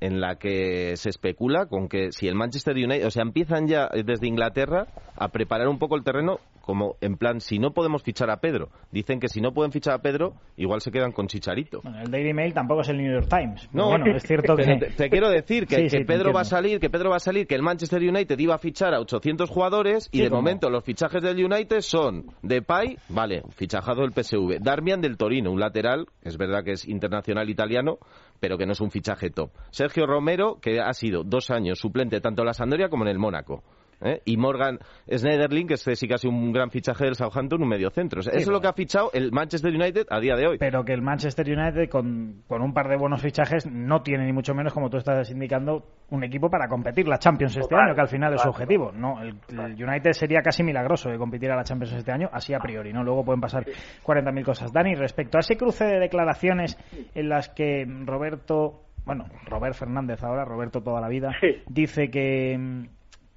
[0.00, 3.88] En la que se especula con que si el Manchester United, o sea, empiezan ya
[3.88, 4.86] desde Inglaterra
[5.16, 6.38] a preparar un poco el terreno
[6.70, 9.94] como en plan, si no podemos fichar a Pedro, dicen que si no pueden fichar
[9.94, 11.80] a Pedro, igual se quedan con Chicharito.
[11.82, 13.68] Bueno, el Daily Mail tampoco es el New York Times.
[13.72, 14.64] No, bueno, es cierto que...
[14.64, 17.16] Te, te, quiero decir que, Sí, que sí, Pedro va a salir, que Pedro va
[17.16, 20.30] a salir, que el Manchester United iba a fichar a 800 jugadores y Sí, de
[20.30, 25.58] momento los fichajes del United son Depay, vale, fichajado del PSV, Darmian del Torino, un
[25.58, 27.98] lateral, es verdad que es internacional italiano,
[28.40, 29.50] pero que no es un fichaje top.
[29.70, 33.18] Sergio Romero, que ha sido dos años suplente tanto en la Sampdoria como en el
[33.18, 33.62] Mónaco.
[34.00, 34.20] ¿Eh?
[34.24, 38.20] Y Morgan Schneiderlin, que este sí sido un gran fichaje del Southampton, un mediocentro.
[38.20, 40.46] O sea, Sí, eso es lo que ha fichado el Manchester United a día de
[40.46, 40.58] hoy.
[40.58, 44.32] Pero que el Manchester United, con, con un par de buenos fichajes, no tiene ni
[44.32, 47.94] mucho menos, como tú estás indicando, un equipo para competir la Champions este Total, año,
[47.94, 48.92] que al final es su objetivo.
[48.92, 52.54] No, el, el United sería casi milagroso de competir a la Champions este año, así
[52.54, 53.02] a priori, ¿no?
[53.02, 53.64] Luego pueden pasar
[54.04, 54.72] 40.000 cosas.
[54.72, 56.76] Dani, respecto a ese cruce de declaraciones
[57.14, 61.30] en las que Roberto, bueno, Robert Fernández ahora, Roberto toda la vida,
[61.68, 62.88] dice que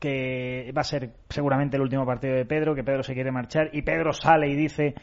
[0.03, 3.69] que va a ser seguramente el último partido de Pedro, que Pedro se quiere marchar
[3.71, 4.93] y Pedro sale y dice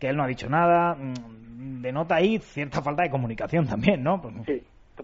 [0.00, 4.22] que él no ha dicho nada, mm, denota ahí cierta falta de comunicación también, ¿no?
[4.22, 4.34] Pues,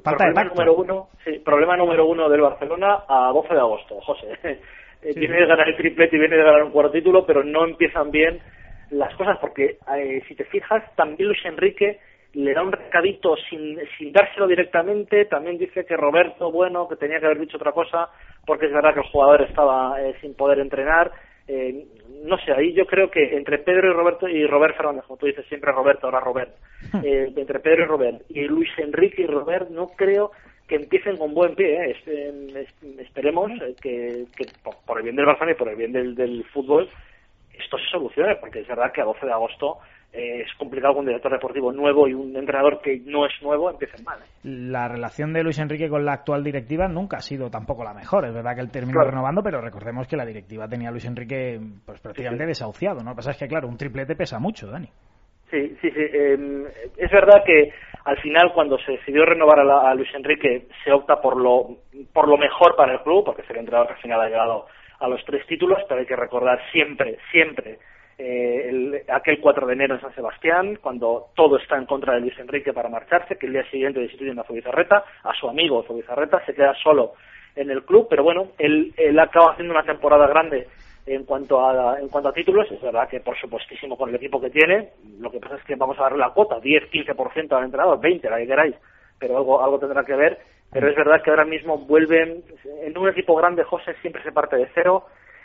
[0.03, 0.55] Falta de problema tacto.
[0.65, 4.29] número uno, sí, problema número uno del Barcelona a 12 de agosto, José.
[5.07, 5.41] Eh, Sí, viene sí.
[5.43, 8.41] de ganar el triplete y viene de ganar un cuarto título, pero no empiezan bien
[8.89, 11.99] las cosas porque eh, si te fijas, también Luis Enrique
[12.33, 17.21] le da un recadito sin, sin dárselo directamente, también dice que Roberto, bueno, que tenía
[17.21, 18.09] que haber dicho otra cosa,
[18.47, 21.11] porque es verdad que el jugador estaba eh, sin poder entrenar.
[21.47, 21.87] Eh,
[22.25, 25.27] no sé, ahí yo creo que entre Pedro y Roberto y Robert Fernández, como tú
[25.27, 26.55] dices siempre Roberto, ahora Robert,
[27.03, 30.31] eh, entre Pedro y Robert y Luis Enrique y Robert, no creo
[30.67, 31.75] que empiecen con buen pie.
[31.85, 31.91] ¿eh?
[31.91, 35.77] Es- es- esperemos eh, que, que por, por el bien del Barcelona y por el
[35.77, 36.89] bien del, del fútbol
[37.53, 39.79] esto se solucione, porque es verdad que a 12 de agosto
[40.15, 43.69] eh, es complicado con un director deportivo nuevo y un entrenador que no es nuevo
[43.71, 44.21] empiecen mal.
[44.21, 44.27] ¿eh?
[44.45, 48.25] La relación de Luis Enrique con la actual directiva nunca ha sido tampoco la mejor.
[48.27, 49.11] Es verdad que él terminó Claro.
[49.11, 53.11] renovando, pero recordemos que la directiva tenía a Luis Enrique pues prácticamente desahuciado, ¿no?
[53.11, 54.89] Lo que pasa es que, claro, un triplete pesa mucho, Dani.
[55.51, 56.01] Sí, sí, sí.
[56.01, 56.65] eh,
[56.97, 57.71] es verdad que
[58.05, 61.79] al final cuando se decidió renovar a, la- a Luis Enrique se opta por lo
[62.13, 64.67] por lo mejor para el club, porque es el entrenador que al final ha llegado
[65.01, 67.79] a los tres títulos, pero hay que recordar siempre, siempre
[68.19, 72.21] eh, el- aquel 4 de enero en San Sebastián, cuando todo está en contra de
[72.21, 76.45] Luis Enrique para marcharse, que el día siguiente destituyen a Zubizarreta, a su amigo Zubizarreta,
[76.47, 77.13] se queda solo
[77.57, 80.67] en el club, pero bueno, él, él acaba haciendo una temporada grande
[81.07, 84.41] en cuanto a en cuanto a títulos, es verdad que por supuestísimo con el equipo
[84.41, 84.89] que tiene,
[85.21, 88.31] lo que pasa es que vamos a darle la cuota, 10, 15% al entrenador, 20,
[88.31, 88.75] la que queráis,
[89.19, 90.39] pero algo algo tendrá que ver,
[90.73, 92.43] pero es verdad que ahora mismo vuelven
[92.83, 95.05] en un equipo grande José siempre se parte de cero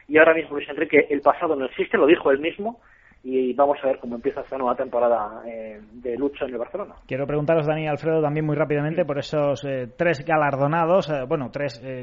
[0.09, 2.79] y ahora mismo Luis Enrique el pasado no existe, lo dijo él mismo
[3.21, 6.95] y vamos a ver cómo empieza esta nueva temporada eh, de lucha en el Barcelona.
[7.05, 11.49] Quiero preguntaros, Dani y Alfredo, también muy rápidamente por esos eh, tres galardonados, eh, bueno,
[11.51, 12.01] tres eh,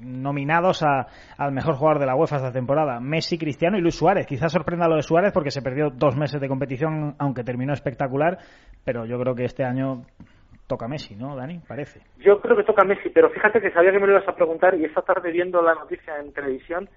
[0.00, 1.06] nominados a-
[1.38, 4.26] al mejor jugador de la UEFA esta temporada: Messi, Cristiano y Luis Suárez.
[4.26, 8.38] Quizás sorprenda lo de Suárez porque se perdió dos meses de competición, aunque terminó espectacular,
[8.84, 10.02] pero yo creo que este año
[10.66, 11.60] toca Messi, ¿no, Dani?
[11.60, 12.00] Parece.
[12.18, 14.74] Yo creo que toca Messi, pero fíjate que sabía que me lo ibas a preguntar
[14.74, 16.88] y esta tarde viendo la noticia en televisión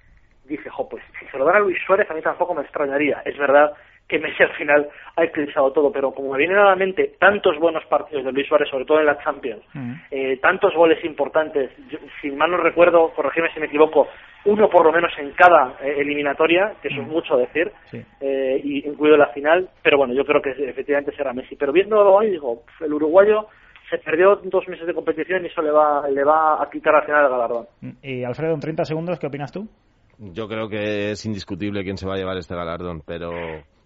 [0.49, 3.21] dije, jo, pues si se lo dan a Luis Suárez a mí tampoco me extrañaría.
[3.25, 3.71] Es verdad
[4.07, 7.59] que Messi al final ha eclipsado todo, pero como me vienen a la mente tantos
[7.59, 9.61] buenos partidos de Luis Suárez, sobre todo en la Champions,
[10.09, 14.07] eh, tantos goles importantes, yo, si mal no recuerdo, corregirme si me equivoco,
[14.45, 18.03] uno por lo menos en cada eh, eliminatoria, que eso es mucho decir, Sí.
[18.21, 21.55] eh, y incluido la final, pero bueno, yo creo que efectivamente será Messi.
[21.55, 23.45] Pero viéndolo hoy, digo, el uruguayo
[23.91, 27.03] se perdió dos meses de competición y eso le va, le va a quitar al
[27.05, 27.67] final el galardón.
[28.01, 29.67] Y Alfredo, en 30 segundos, ¿qué opinas tú?
[30.19, 33.31] Yo creo que es indiscutible quién se va a llevar este galardón, pero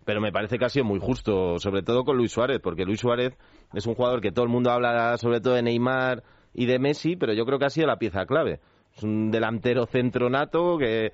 [0.04, 3.00] pero me parece que ha sido muy justo, sobre todo con Luis Suárez, porque Luis
[3.00, 3.38] Suárez
[3.74, 7.16] es un jugador que todo el mundo habla sobre todo de Neymar y de Messi,
[7.16, 8.60] pero yo creo que ha sido la pieza clave.
[8.98, 11.14] Es un delantero centro nato que,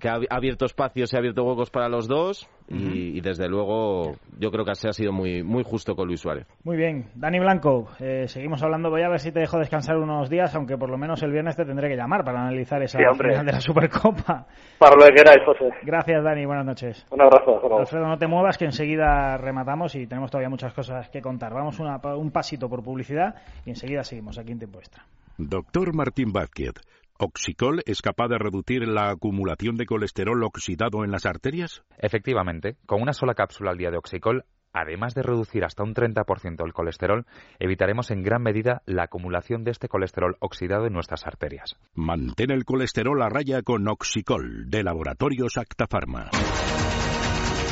[0.00, 4.16] que ha abierto espacios y ha abierto huecos para los dos y, y desde luego
[4.38, 6.46] yo creo que se ha sido muy, muy justo con Luis Suárez.
[6.64, 7.06] Muy bien.
[7.14, 8.90] Dani Blanco, eh, seguimos hablando.
[8.90, 11.56] Voy a ver si te dejo descansar unos días, aunque por lo menos el viernes
[11.56, 14.46] te tendré que llamar para analizar esa Sí, final de la Supercopa.
[14.78, 15.70] Para lo que queráis, José.
[15.82, 16.44] Gracias, Dani.
[16.46, 17.06] Buenas noches.
[17.10, 17.60] Un abrazo.
[17.78, 21.54] Alfredo, no te muevas, que enseguida rematamos y tenemos todavía muchas cosas que contar.
[21.54, 23.34] Vamos una- un pasito por publicidad
[23.64, 25.04] y enseguida seguimos aquí en Tiempo Extra.
[25.38, 26.72] Doctor Martín Vázquez,
[27.20, 31.82] ¿Oxicol es capaz de reducir la acumulación de colesterol oxidado en las arterias?
[31.98, 36.64] Efectivamente, con una sola cápsula al día de Oxicol, además de reducir hasta un 30%
[36.64, 37.26] el colesterol,
[37.58, 41.76] evitaremos en gran medida la acumulación de este colesterol oxidado en nuestras arterias.
[41.92, 46.30] Mantén el colesterol a raya con Oxicol, de Laboratorios Acta Pharma.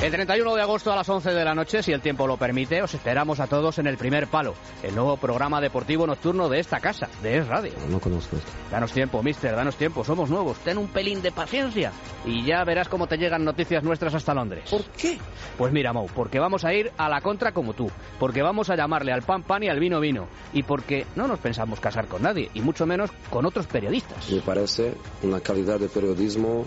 [0.03, 2.83] El 31 de agosto a las 11 de la noche, si el tiempo lo permite,
[2.83, 6.81] os esperamos a todos en el primer palo, el nuevo programa deportivo nocturno de esta
[6.81, 7.73] casa, de Es Radio.
[7.89, 8.51] No conozco esto.
[8.71, 11.93] Danos tiempo, mister, danos tiempo, somos nuevos, ten un pelín de paciencia
[12.27, 14.69] y ya verás cómo te llegan noticias nuestras hasta Londres.
[14.71, 15.19] ¿Por qué?
[15.57, 17.91] Pues mira, Mou, porque vamos a ir a la contra como tú,
[18.21, 21.39] porque vamos a llamarle al pan pan y al vino vino, y porque no nos
[21.39, 24.31] pensamos casar con nadie, y mucho menos con otros periodistas.
[24.31, 24.93] Me parece
[25.23, 26.67] una calidad de periodismo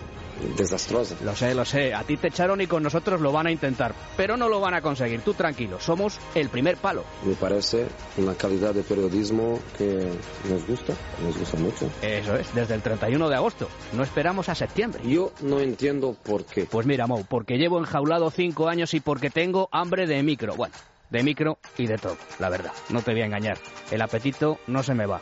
[0.58, 1.16] desastrosa.
[1.24, 3.94] Lo sé, lo sé, a ti te echaron y con nosotros lo van a intentar,
[4.18, 7.04] pero no lo van a conseguir, tú tranquilo, somos el primer palo.
[7.24, 7.88] Me parece
[8.18, 10.10] una calidad de periodismo que
[10.50, 11.90] nos gusta, nos gusta mucho.
[12.02, 15.02] Eso es, desde el 31 de agosto, no esperamos a septiembre.
[15.06, 16.66] Yo no entiendo por qué.
[16.66, 20.56] Pues mira, Mou, porque llevo enjaulado cinco años y porque tengo hambre de micro.
[20.56, 20.76] Bueno,
[21.10, 22.72] de micro y de todo, la verdad.
[22.90, 23.58] No te voy a engañar.
[23.92, 25.20] El apetito no se me va.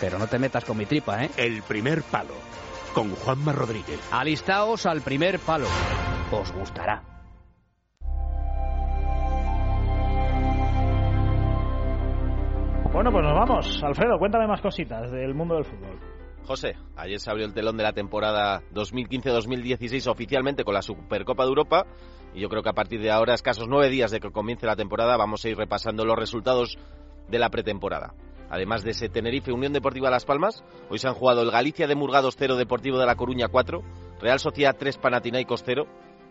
[0.00, 1.30] Pero no te metas con mi tripa, ¿eh?
[1.36, 2.34] El primer palo.
[2.98, 4.00] Con Juanma Rodríguez.
[4.10, 5.68] Alistaos al primer palo.
[6.32, 7.00] Os gustará.
[12.92, 13.80] Bueno, pues nos vamos.
[13.84, 15.96] Alfredo, cuéntame más cositas del mundo del fútbol.
[16.44, 21.50] José, ayer se abrió el telón de la temporada 2015-2016 oficialmente con la Supercopa de
[21.50, 21.86] Europa
[22.34, 24.74] y yo creo que a partir de ahora, escasos nueve días de que comience la
[24.74, 26.76] temporada, vamos a ir repasando los resultados
[27.28, 28.14] de la pretemporada.
[28.50, 31.94] Además de ese Tenerife Unión Deportiva Las Palmas, hoy se han jugado el Galicia de
[31.94, 33.82] Murgados 0 Deportivo de La Coruña 4,
[34.20, 35.86] Real Sociedad 3 Panathinaikos 0,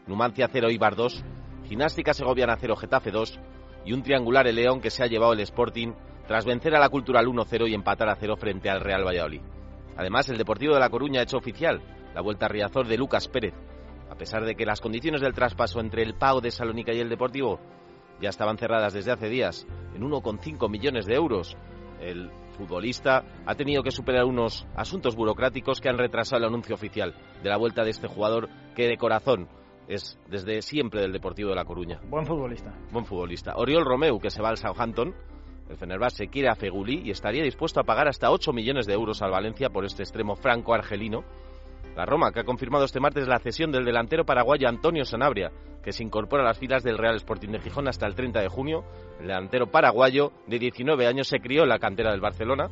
[0.08, 1.24] Numancia 0 Ibar 2,
[1.68, 3.40] Gimnástica Segoviana 0 Getafe 2
[3.86, 5.94] y un triangular el León que se ha llevado el Sporting
[6.28, 9.42] tras vencer a la Cultural 1-0 y empatar a 0 frente al Real Valladolid.
[9.96, 11.82] Además, el Deportivo de La Coruña ha hecho oficial
[12.14, 13.54] la vuelta a Riazor de Lucas Pérez,
[14.10, 17.10] a pesar de que las condiciones del traspaso entre el PAO de Salónica y el
[17.10, 17.60] Deportivo
[18.20, 21.56] ya estaban cerradas desde hace días en 1,5 millones de euros.
[22.00, 27.16] El futbolista ha tenido que superar unos asuntos burocráticos que han retrasado el anuncio oficial
[27.44, 29.48] de la vuelta de este jugador que de corazón
[29.88, 32.00] es desde siempre del Deportivo de La Coruña.
[32.10, 32.74] Buen futbolista.
[32.92, 33.56] Buen futbolista.
[33.56, 35.16] Oriol Romeu, que se va al Southampton,
[35.70, 39.22] el Fenerbahce quiere a Feguli y estaría dispuesto a pagar hasta 8 millones de euros
[39.22, 41.24] al Valencia por este extremo franco-argelino.
[41.98, 45.92] La Roma, que ha confirmado este martes la cesión del delantero paraguayo Antonio Sanabria, que
[45.92, 48.84] se incorpora a las filas del Real Sporting de Gijón hasta el 30 de junio.
[49.20, 52.70] El delantero paraguayo de 19 años se crió en la cantera del Barcelona.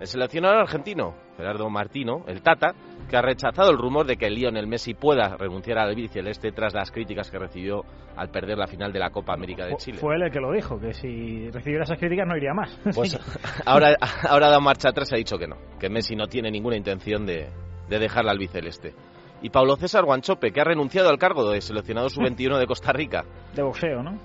[0.00, 2.74] El seleccionador argentino, Gerardo Martino, el Tata,
[3.08, 6.90] que ha rechazado el rumor de que Lionel Messi pueda renunciar al Celeste tras las
[6.90, 7.84] críticas que recibió
[8.16, 9.98] al perder la final de la Copa América de Chile.
[9.98, 12.76] Fue él el que lo dijo, que si recibiera esas críticas no iría más.
[12.92, 13.16] Pues
[13.64, 13.94] ahora,
[14.28, 16.76] ahora ha dado marcha atrás y ha dicho que no, que Messi no tiene ninguna
[16.76, 17.48] intención de,
[17.88, 18.94] de dejarla al Biceleste.
[19.40, 23.24] Y Paulo César Guanchope, que ha renunciado al cargo de seleccionado sub-21 de Costa Rica.
[23.54, 24.18] De boxeo, ¿no?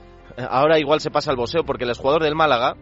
[0.49, 2.75] Ahora igual se pasa al boxeo porque el exjugador del Málaga,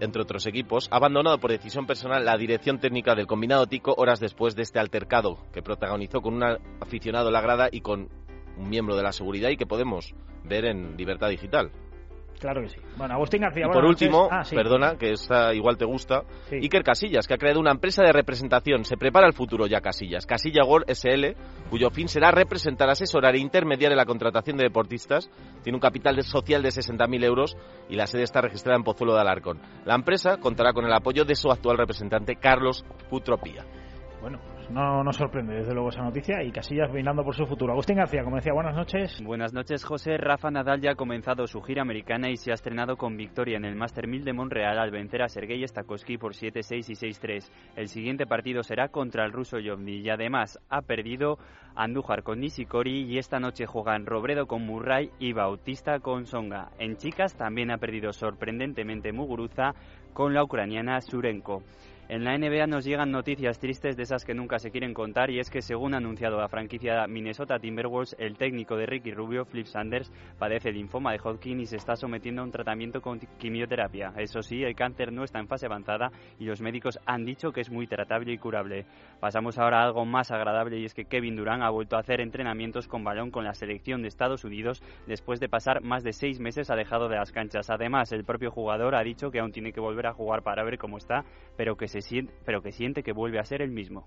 [0.00, 4.18] entre otros equipos, ha abandonado por decisión personal la dirección técnica del combinado Tico horas
[4.18, 6.42] después de este altercado que protagonizó con un
[6.80, 8.08] aficionado a la grada y con
[8.56, 11.70] un miembro de la seguridad y que podemos ver en Libertad Digital.
[12.40, 12.80] Claro que sí.
[12.96, 13.66] Bueno, Agustín García.
[13.68, 14.56] Y por último, ah, sí.
[14.56, 16.56] perdona, que esta igual te gusta, sí.
[16.56, 18.84] Iker Casillas, que ha creado una empresa de representación.
[18.84, 20.24] Se prepara el futuro ya Casillas.
[20.24, 21.36] Casilla World SL,
[21.68, 25.30] cuyo fin será representar, asesorar e intermediar en la contratación de deportistas.
[25.62, 27.56] Tiene un capital social de 60.000 euros
[27.90, 29.60] y la sede está registrada en Pozuelo de Alarcón.
[29.84, 33.66] La empresa contará con el apoyo de su actual representante, Carlos Putropía.
[34.22, 34.38] Bueno,
[34.70, 37.72] no nos sorprende desde luego esa noticia y Casillas brindando por su futuro.
[37.72, 39.20] Agustín García, como decía, buenas noches.
[39.22, 40.16] Buenas noches, José.
[40.16, 43.64] Rafa Nadal ya ha comenzado su gira americana y se ha estrenado con victoria en
[43.64, 47.50] el Master 1000 de Montreal al vencer a Sergei Stakowski por 7-6 y 6-3.
[47.76, 51.38] El siguiente partido será contra el ruso Yovni y además ha perdido
[51.74, 56.70] Andújar con Nishikori y esta noche juegan Robredo con Murray y Bautista con Songa.
[56.78, 59.74] En chicas también ha perdido sorprendentemente Muguruza
[60.12, 61.62] con la ucraniana Surenko.
[62.12, 65.38] En la NBA nos llegan noticias tristes de esas que nunca se quieren contar y
[65.38, 69.66] es que según ha anunciado la franquicia Minnesota Timberwolves, el técnico de Ricky Rubio, Flip
[69.66, 74.12] Sanders, padece linfoma de Hodgkin y se está sometiendo a un tratamiento con quimioterapia.
[74.16, 77.60] Eso sí, el cáncer no está en fase avanzada y los médicos han dicho que
[77.60, 78.86] es muy tratable y curable.
[79.20, 82.20] Pasamos ahora a algo más agradable y es que Kevin Durant ha vuelto a hacer
[82.20, 86.40] entrenamientos con balón con la selección de Estados Unidos después de pasar más de seis
[86.40, 87.70] meses alejado de las canchas.
[87.70, 90.76] Además, el propio jugador ha dicho que aún tiene que volver a jugar para ver
[90.76, 91.24] cómo está,
[91.56, 94.06] pero que se siente, pero que siente que vuelve a ser el mismo.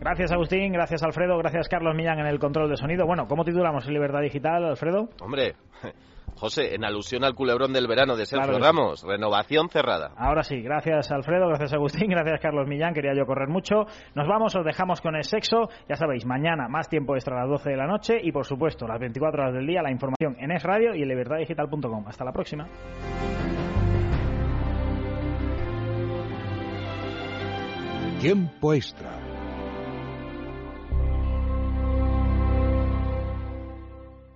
[0.00, 3.04] Gracias Agustín, gracias Alfredo, gracias Carlos Millán en el control de sonido.
[3.04, 5.08] Bueno, ¿cómo titulamos en Libertad Digital, Alfredo?
[5.20, 5.56] Hombre,
[6.36, 9.08] José, en alusión al culebrón del verano de Sergio claro Ramos, sí.
[9.08, 10.12] renovación cerrada.
[10.16, 13.86] Ahora sí, gracias Alfredo, gracias Agustín, gracias Carlos Millán, quería yo correr mucho.
[14.14, 17.50] Nos vamos, os dejamos con el sexo, ya sabéis, mañana más tiempo extra a las
[17.50, 20.52] 12 de la noche y por supuesto las 24 horas del día la información en
[20.52, 22.06] Es Radio y en libertaddigital.com.
[22.06, 22.68] Hasta la próxima.
[28.20, 29.27] Tiempo extra